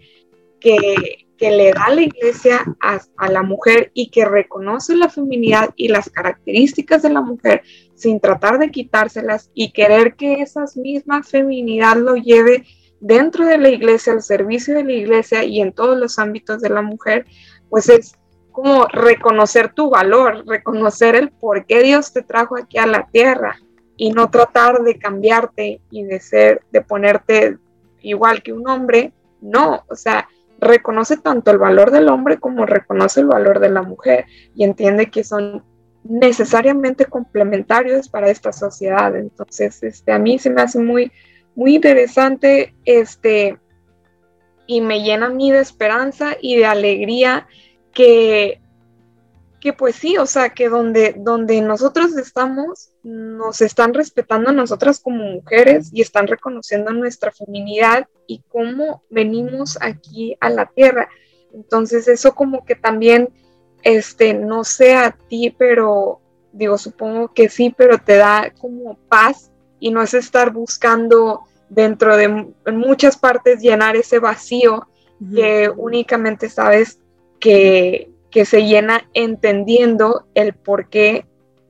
que 0.61 1.24
que 1.37 1.51
le 1.51 1.73
da 1.73 1.91
la 1.91 2.03
iglesia 2.03 2.65
a, 2.81 3.29
la 3.29 3.43
mujer 3.43 3.91
y 3.95 4.11
que 4.11 4.25
reconoce 4.25 4.95
la 4.95 5.09
feminidad 5.09 5.71
y 5.77 5.89
las 5.89 6.09
características 6.09 7.03
de 7.03 7.11
la 7.11 7.21
mujer 7.21 7.63
sin 7.95 8.21
tratar 8.21 8.59
de 8.59 8.71
quitárselas 8.71 9.51
y 9.55 9.73
querer 9.73 10.15
que 10.15 10.35
esa 10.35 10.65
misma 10.77 11.23
feminidad 11.23 11.97
lo 11.97 12.15
lleve 12.15 12.65
dentro 13.01 13.47
de 13.47 13.59
la 13.59 13.69
iglesia, 13.69 14.13
al 14.13 14.23
servicio 14.23 14.75
de 14.75 14.85
la 14.85 14.93
iglesia 14.93 15.45
y 15.45 15.61
en 15.61 15.73
todos 15.73 15.99
los 15.99 16.19
ámbitos 16.19 16.61
de 16.61 16.71
la 16.71 16.83
mujer, 16.83 17.27
pues 17.69 17.89
es 17.89 18.15
como 18.53 18.87
reconocer 18.87 19.73
tu 19.73 19.91
valor, 19.91 20.45
reconocer 20.47 21.17
el 21.17 21.31
por 21.31 21.67
qué 21.67 21.83
Dios 21.83 22.13
te 22.13 22.23
trajo 22.23 22.57
aquí 22.57 22.79
a 22.79 22.87
la 22.87 23.09
tierra 23.11 23.59
y 23.97 24.11
no 24.11 24.31
tratar 24.31 24.83
de 24.83 24.99
cambiarte 24.99 25.81
y 25.91 26.05
de 26.05 26.21
ser, 26.21 26.63
de 26.71 26.81
ponerte 26.81 27.59
igual 28.01 28.43
que 28.43 28.53
un 28.53 28.69
hombre, 28.69 29.13
no, 29.41 29.85
o 29.89 29.97
sea, 29.97 30.29
reconoce 30.59 31.17
tanto 31.17 31.51
el 31.51 31.59
valor 31.59 31.91
del 31.91 32.09
hombre 32.09 32.39
como 32.39 32.67
reconoce 32.67 33.21
el 33.21 33.27
valor 33.27 33.61
de 33.61 33.71
la 33.71 33.83
mujer 33.83 34.27
y 34.55 34.65
entiende 34.65 35.11
que 35.11 35.25
son 35.25 35.65
necesariamente 36.05 37.07
complementarios 37.07 38.09
para 38.09 38.29
esta 38.29 38.53
sociedad. 38.53 39.17
Entonces, 39.17 39.83
este, 39.83 40.13
a 40.13 40.19
mí 40.19 40.39
se 40.39 40.51
me 40.51 40.63
hace 40.63 40.79
muy, 40.79 41.11
muy 41.55 41.77
interesante 41.77 42.75
este, 42.85 43.59
y 44.67 44.81
me 44.81 45.03
llena 45.03 45.27
a 45.27 45.31
mí 45.31 45.51
de 45.51 45.61
esperanza 45.61 46.37
y 46.41 46.57
de 46.57 46.67
alegría 46.67 47.47
que 47.93 48.61
que 49.65 49.73
pues 49.73 49.97
sí, 49.97 50.19
o 50.19 50.27
sea, 50.27 50.51
que 50.51 50.69
donde, 50.69 51.15
donde 51.17 51.59
nosotros 51.63 52.15
estamos, 52.19 52.91
nos 53.03 53.63
están 53.63 53.95
respetando 53.95 54.51
a 54.51 54.53
nosotras 54.53 55.01
como 55.01 55.25
mujeres 55.25 55.89
y 55.91 56.03
están 56.03 56.27
reconociendo 56.27 56.93
nuestra 56.93 57.33
feminidad 57.33 58.07
y 58.27 58.43
cómo 58.51 59.05
venimos 59.09 59.79
aquí 59.81 60.37
a 60.41 60.51
la 60.51 60.67
tierra. 60.67 61.09
Entonces 61.55 62.09
eso 62.09 62.35
como 62.35 62.67
que 62.67 62.75
también, 62.75 63.31
este, 63.83 64.35
no 64.35 64.65
sé 64.65 64.97
a 64.97 65.13
ti, 65.13 65.49
pero 65.57 66.21
digo, 66.53 66.77
supongo 66.77 67.33
que 67.33 67.49
sí, 67.49 67.75
pero 67.75 67.97
te 67.97 68.17
da 68.17 68.53
como 68.61 68.99
paz 69.09 69.51
y 69.81 69.91
no 69.93 70.03
es 70.03 70.13
estar 70.13 70.53
buscando 70.53 71.45
dentro 71.71 72.19
de 72.19 72.53
muchas 72.71 73.17
partes 73.17 73.63
llenar 73.63 73.97
ese 73.97 74.19
vacío 74.19 74.87
que 75.35 75.71
únicamente 75.75 76.51
sabes 76.51 76.99
que, 77.41 78.14
que 78.35 78.45
se 78.45 78.65
llena 78.65 79.09
entendiendo 79.15 80.27
el 80.35 80.55
por 80.55 80.89
qué 80.89 81.25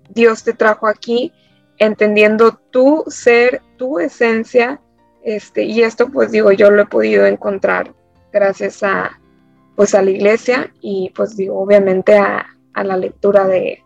Dios 0.09 0.45
te 0.45 0.55
trajo 0.55 0.87
aquí, 0.87 1.31
entendiendo 1.77 2.59
tu 2.71 3.05
ser, 3.07 3.61
tu 3.77 3.99
esencia, 3.99 4.81
este, 5.23 5.65
y 5.65 5.83
esto 5.83 6.09
pues 6.09 6.33
digo, 6.33 6.53
yo 6.53 6.71
lo 6.71 6.81
he 6.81 6.87
podido 6.87 7.27
encontrar 7.27 7.95
gracias 8.33 8.83
a, 8.83 9.21
pues 9.77 9.95
a 9.95 10.01
la 10.01 10.11
iglesia 10.11 10.73
y 10.81 11.13
pues 11.15 11.37
digo, 11.37 11.61
obviamente 11.61 12.17
a, 12.17 12.47
la 12.83 12.97
lectura 12.97 13.47
de, 13.47 13.83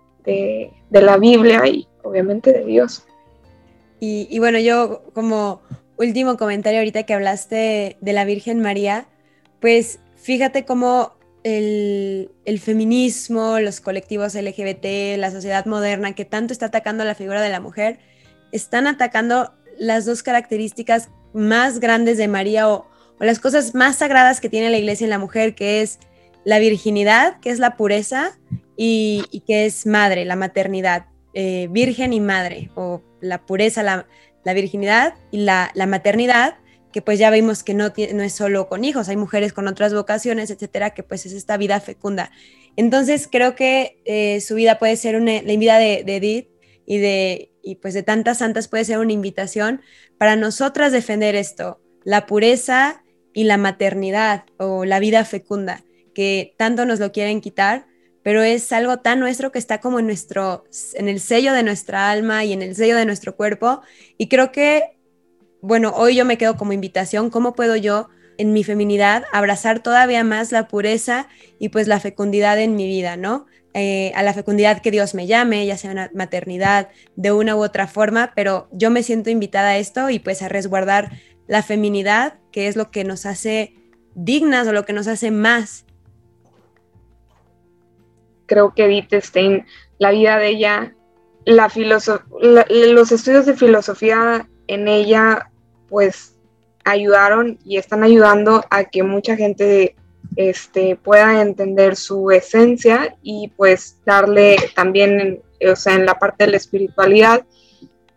la 0.90 1.16
Biblia 1.16 1.66
y 1.66 1.88
obviamente 2.04 2.52
de 2.52 2.64
Dios. 2.64 3.04
Y, 3.98 4.28
y, 4.30 4.38
bueno, 4.38 4.60
yo 4.60 5.02
como 5.14 5.62
último 5.96 6.36
comentario 6.36 6.78
ahorita 6.78 7.02
que 7.02 7.14
hablaste 7.14 7.96
de 8.00 8.12
la 8.12 8.24
Virgen 8.24 8.60
María, 8.60 9.08
pues 9.60 9.98
fíjate 10.14 10.64
cómo 10.64 11.17
el, 11.56 12.60
feminismo, 12.60 13.58
los 13.60 13.80
colectivos 13.80 14.34
LGBT, 14.34 15.16
la 15.16 15.30
sociedad 15.30 15.66
moderna 15.66 16.14
que 16.14 16.24
tanto 16.24 16.52
está 16.52 16.66
atacando 16.66 17.04
la 17.04 17.14
figura 17.14 17.40
de 17.40 17.48
la 17.48 17.60
mujer, 17.60 17.98
están 18.52 18.86
atacando 18.86 19.54
las 19.78 20.04
dos 20.04 20.22
características 20.22 21.10
más 21.32 21.80
grandes 21.80 22.18
de 22.18 22.28
María 22.28 22.68
o, 22.68 22.86
las 23.20 23.40
cosas 23.40 23.74
más 23.74 23.96
sagradas 23.96 24.40
que 24.40 24.48
tiene 24.48 24.70
la 24.70 24.78
iglesia 24.78 25.04
en 25.04 25.10
la 25.10 25.18
mujer, 25.18 25.54
que 25.54 25.82
es 25.82 25.98
la 26.44 26.60
virginidad, 26.60 27.40
que 27.40 27.50
es 27.50 27.58
la 27.58 27.76
pureza, 27.76 28.38
y, 28.76 29.42
que 29.46 29.66
es 29.66 29.86
madre, 29.86 30.24
la 30.24 30.36
maternidad, 30.36 31.06
eh, 31.34 31.66
virgen 31.70 32.12
y 32.12 32.20
madre, 32.20 32.70
o 32.76 33.02
la 33.20 33.44
pureza, 33.44 33.82
la, 33.82 34.06
virginidad 34.54 35.14
y 35.30 35.40
la 35.40 35.86
maternidad, 35.86 36.58
que 36.92 37.02
pues 37.02 37.18
ya 37.18 37.30
vimos 37.30 37.62
que 37.62 37.74
no, 37.74 37.92
no 38.14 38.22
es 38.22 38.32
solo 38.32 38.68
con 38.68 38.84
hijos, 38.84 39.08
hay 39.08 39.16
mujeres 39.16 39.52
con 39.52 39.68
otras 39.68 39.94
vocaciones, 39.94 40.50
etcétera, 40.50 40.90
que 40.90 41.02
pues 41.02 41.26
es 41.26 41.32
esta 41.32 41.56
vida 41.56 41.80
fecunda. 41.80 42.30
Entonces 42.76 43.28
creo 43.30 43.54
que 43.54 44.00
eh, 44.04 44.40
su 44.40 44.54
vida 44.54 44.78
puede 44.78 44.96
ser 44.96 45.16
una, 45.16 45.42
la 45.42 45.56
vida 45.56 45.78
de, 45.78 46.04
Edith 46.06 46.48
y 46.86 46.98
de 46.98 47.52
y 47.62 47.74
pues 47.74 47.92
de 47.92 48.02
tantas 48.02 48.38
santas 48.38 48.68
puede 48.68 48.84
ser 48.84 48.98
una 48.98 49.12
invitación 49.12 49.82
para 50.16 50.36
nosotras 50.36 50.92
defender 50.92 51.34
esto, 51.34 51.80
la 52.04 52.24
pureza 52.24 53.02
y 53.34 53.44
la 53.44 53.58
maternidad 53.58 54.44
o 54.56 54.84
la 54.84 55.00
vida 55.00 55.24
fecunda, 55.24 55.84
que 56.14 56.54
tanto 56.56 56.86
nos 56.86 56.98
lo 56.98 57.12
quieren 57.12 57.40
quitar, 57.40 57.86
pero 58.22 58.42
es 58.42 58.72
algo 58.72 59.00
tan 59.00 59.20
nuestro 59.20 59.52
que 59.52 59.58
está 59.58 59.80
como 59.80 59.98
en 59.98 60.06
nuestro 60.06 60.64
en 60.94 61.08
el 61.08 61.20
sello 61.20 61.52
de 61.52 61.62
nuestra 61.62 62.10
alma 62.10 62.44
y 62.44 62.52
en 62.52 62.62
el 62.62 62.74
sello 62.74 62.96
de 62.96 63.04
nuestro 63.04 63.36
cuerpo 63.36 63.82
y 64.16 64.28
creo 64.28 64.50
que 64.50 64.97
bueno, 65.60 65.92
hoy 65.94 66.16
yo 66.16 66.24
me 66.24 66.38
quedo 66.38 66.56
como 66.56 66.72
invitación, 66.72 67.30
¿cómo 67.30 67.54
puedo 67.54 67.76
yo 67.76 68.08
en 68.38 68.52
mi 68.52 68.64
feminidad 68.64 69.24
abrazar 69.32 69.80
todavía 69.80 70.24
más 70.24 70.52
la 70.52 70.68
pureza 70.68 71.28
y 71.58 71.70
pues 71.70 71.88
la 71.88 72.00
fecundidad 72.00 72.58
en 72.58 72.76
mi 72.76 72.86
vida, 72.86 73.16
¿no? 73.16 73.46
Eh, 73.74 74.12
a 74.14 74.22
la 74.22 74.32
fecundidad 74.32 74.80
que 74.80 74.90
Dios 74.90 75.14
me 75.14 75.26
llame, 75.26 75.66
ya 75.66 75.76
sea 75.76 75.90
una 75.90 76.10
maternidad 76.14 76.88
de 77.16 77.32
una 77.32 77.54
u 77.54 77.62
otra 77.62 77.86
forma, 77.86 78.32
pero 78.34 78.68
yo 78.72 78.90
me 78.90 79.02
siento 79.02 79.30
invitada 79.30 79.70
a 79.70 79.78
esto 79.78 80.08
y 80.08 80.20
pues 80.20 80.42
a 80.42 80.48
resguardar 80.48 81.12
la 81.46 81.62
feminidad, 81.62 82.38
que 82.50 82.68
es 82.68 82.76
lo 82.76 82.90
que 82.90 83.04
nos 83.04 83.26
hace 83.26 83.74
dignas 84.14 84.66
o 84.68 84.72
lo 84.72 84.84
que 84.84 84.92
nos 84.92 85.06
hace 85.06 85.30
más. 85.30 85.84
Creo 88.46 88.72
que 88.74 88.86
Edith 88.86 89.12
Stein, 89.14 89.66
la 89.98 90.12
vida 90.12 90.38
de 90.38 90.48
ella, 90.48 90.94
la 91.44 91.70
los 91.74 93.12
estudios 93.12 93.46
de 93.46 93.54
filosofía 93.54 94.48
en 94.66 94.88
ella 94.88 95.47
pues 95.88 96.34
ayudaron 96.84 97.58
y 97.64 97.76
están 97.76 98.02
ayudando 98.02 98.64
a 98.70 98.84
que 98.84 99.02
mucha 99.02 99.36
gente 99.36 99.94
este, 100.36 100.96
pueda 100.96 101.42
entender 101.42 101.96
su 101.96 102.30
esencia 102.30 103.16
y 103.22 103.52
pues 103.56 103.98
darle 104.04 104.56
también, 104.74 105.42
o 105.70 105.76
sea, 105.76 105.94
en 105.94 106.06
la 106.06 106.18
parte 106.18 106.44
de 106.44 106.52
la 106.52 106.56
espiritualidad, 106.56 107.44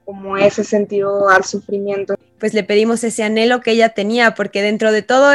como 0.06 0.38
ese 0.38 0.64
sentido 0.64 1.30
al 1.30 1.44
sufrimiento. 1.44 2.16
Pues 2.40 2.54
le 2.54 2.64
pedimos 2.64 3.04
ese 3.04 3.24
anhelo 3.24 3.62
que 3.62 3.72
ella 3.72 3.90
tenía, 3.90 4.36
porque 4.36 4.62
dentro 4.62 4.92
de 4.92 5.02
todo 5.02 5.34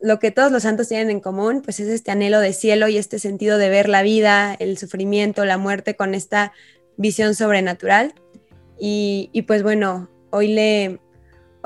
lo 0.00 0.18
que 0.18 0.30
todos 0.30 0.52
los 0.52 0.62
santos 0.62 0.88
tienen 0.88 1.10
en 1.10 1.20
común, 1.20 1.62
pues 1.62 1.80
es 1.80 1.88
este 1.88 2.10
anhelo 2.10 2.40
de 2.40 2.52
cielo 2.52 2.88
y 2.88 2.98
este 2.98 3.18
sentido 3.18 3.56
de 3.58 3.70
ver 3.70 3.88
la 3.88 4.02
vida, 4.02 4.54
el 4.58 4.78
sufrimiento, 4.78 5.44
la 5.44 5.58
muerte 5.58 5.96
con 5.96 6.14
esta 6.14 6.52
visión 6.96 7.34
sobrenatural. 7.34 8.14
Y, 8.78 9.30
y 9.32 9.42
pues 9.42 9.62
bueno, 9.62 10.10
Hoy 10.30 10.48
le, 10.48 10.98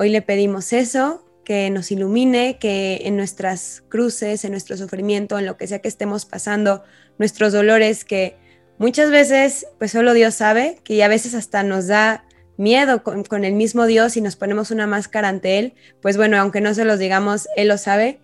hoy 0.01 0.09
le 0.09 0.23
pedimos 0.23 0.73
eso, 0.73 1.23
que 1.45 1.69
nos 1.69 1.91
ilumine, 1.91 2.57
que 2.57 3.01
en 3.03 3.15
nuestras 3.15 3.83
cruces, 3.87 4.43
en 4.43 4.49
nuestro 4.49 4.75
sufrimiento, 4.75 5.37
en 5.37 5.45
lo 5.45 5.57
que 5.57 5.67
sea 5.67 5.77
que 5.77 5.87
estemos 5.87 6.25
pasando, 6.25 6.83
nuestros 7.19 7.53
dolores, 7.53 8.03
que 8.03 8.35
muchas 8.79 9.11
veces 9.11 9.67
pues 9.77 9.91
solo 9.91 10.15
Dios 10.15 10.33
sabe, 10.33 10.79
que 10.83 11.03
a 11.03 11.07
veces 11.07 11.35
hasta 11.35 11.61
nos 11.61 11.85
da 11.85 12.25
miedo 12.57 13.03
con, 13.03 13.45
el 13.45 13.53
mismo 13.53 13.85
Dios 13.85 14.17
y 14.17 14.21
nos 14.21 14.35
ponemos 14.35 14.71
una 14.71 14.87
máscara 14.87 15.29
ante 15.29 15.59
Él, 15.59 15.75
pues 16.01 16.17
bueno, 16.17 16.35
aunque 16.39 16.61
no 16.61 16.73
se 16.73 16.83
los 16.83 16.97
digamos, 16.97 17.47
Él 17.55 17.67
lo 17.67 17.77
sabe, 17.77 18.21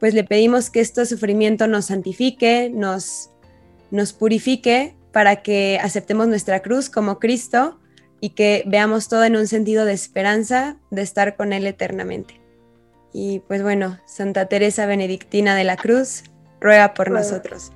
pues 0.00 0.14
le 0.14 0.24
pedimos 0.24 0.70
que 0.70 0.80
este 0.80 1.06
sufrimiento 1.06 1.68
nos 1.68 1.84
santifique, 1.84 2.68
nos, 2.74 3.30
nos 3.92 4.12
purifique 4.12 4.96
para 5.12 5.36
que 5.44 5.78
aceptemos 5.80 6.26
nuestra 6.26 6.62
cruz 6.62 6.90
como 6.90 7.20
Cristo 7.20 7.78
y 8.22 8.30
que 8.30 8.62
veamos 8.66 9.08
todo 9.08 9.24
en 9.24 9.34
un 9.34 9.48
sentido 9.48 9.84
de 9.84 9.92
esperanza 9.92 10.76
de 10.92 11.02
estar 11.02 11.36
con 11.36 11.52
Él 11.52 11.66
eternamente. 11.66 12.40
Y 13.12 13.40
pues 13.40 13.64
bueno, 13.64 13.98
Santa 14.06 14.46
Teresa 14.46 14.86
Benedictina 14.86 15.56
de 15.56 15.64
la 15.64 15.76
Cruz, 15.76 16.22
ruega 16.60 16.94
por 16.94 17.10
nosotros. 17.10 17.72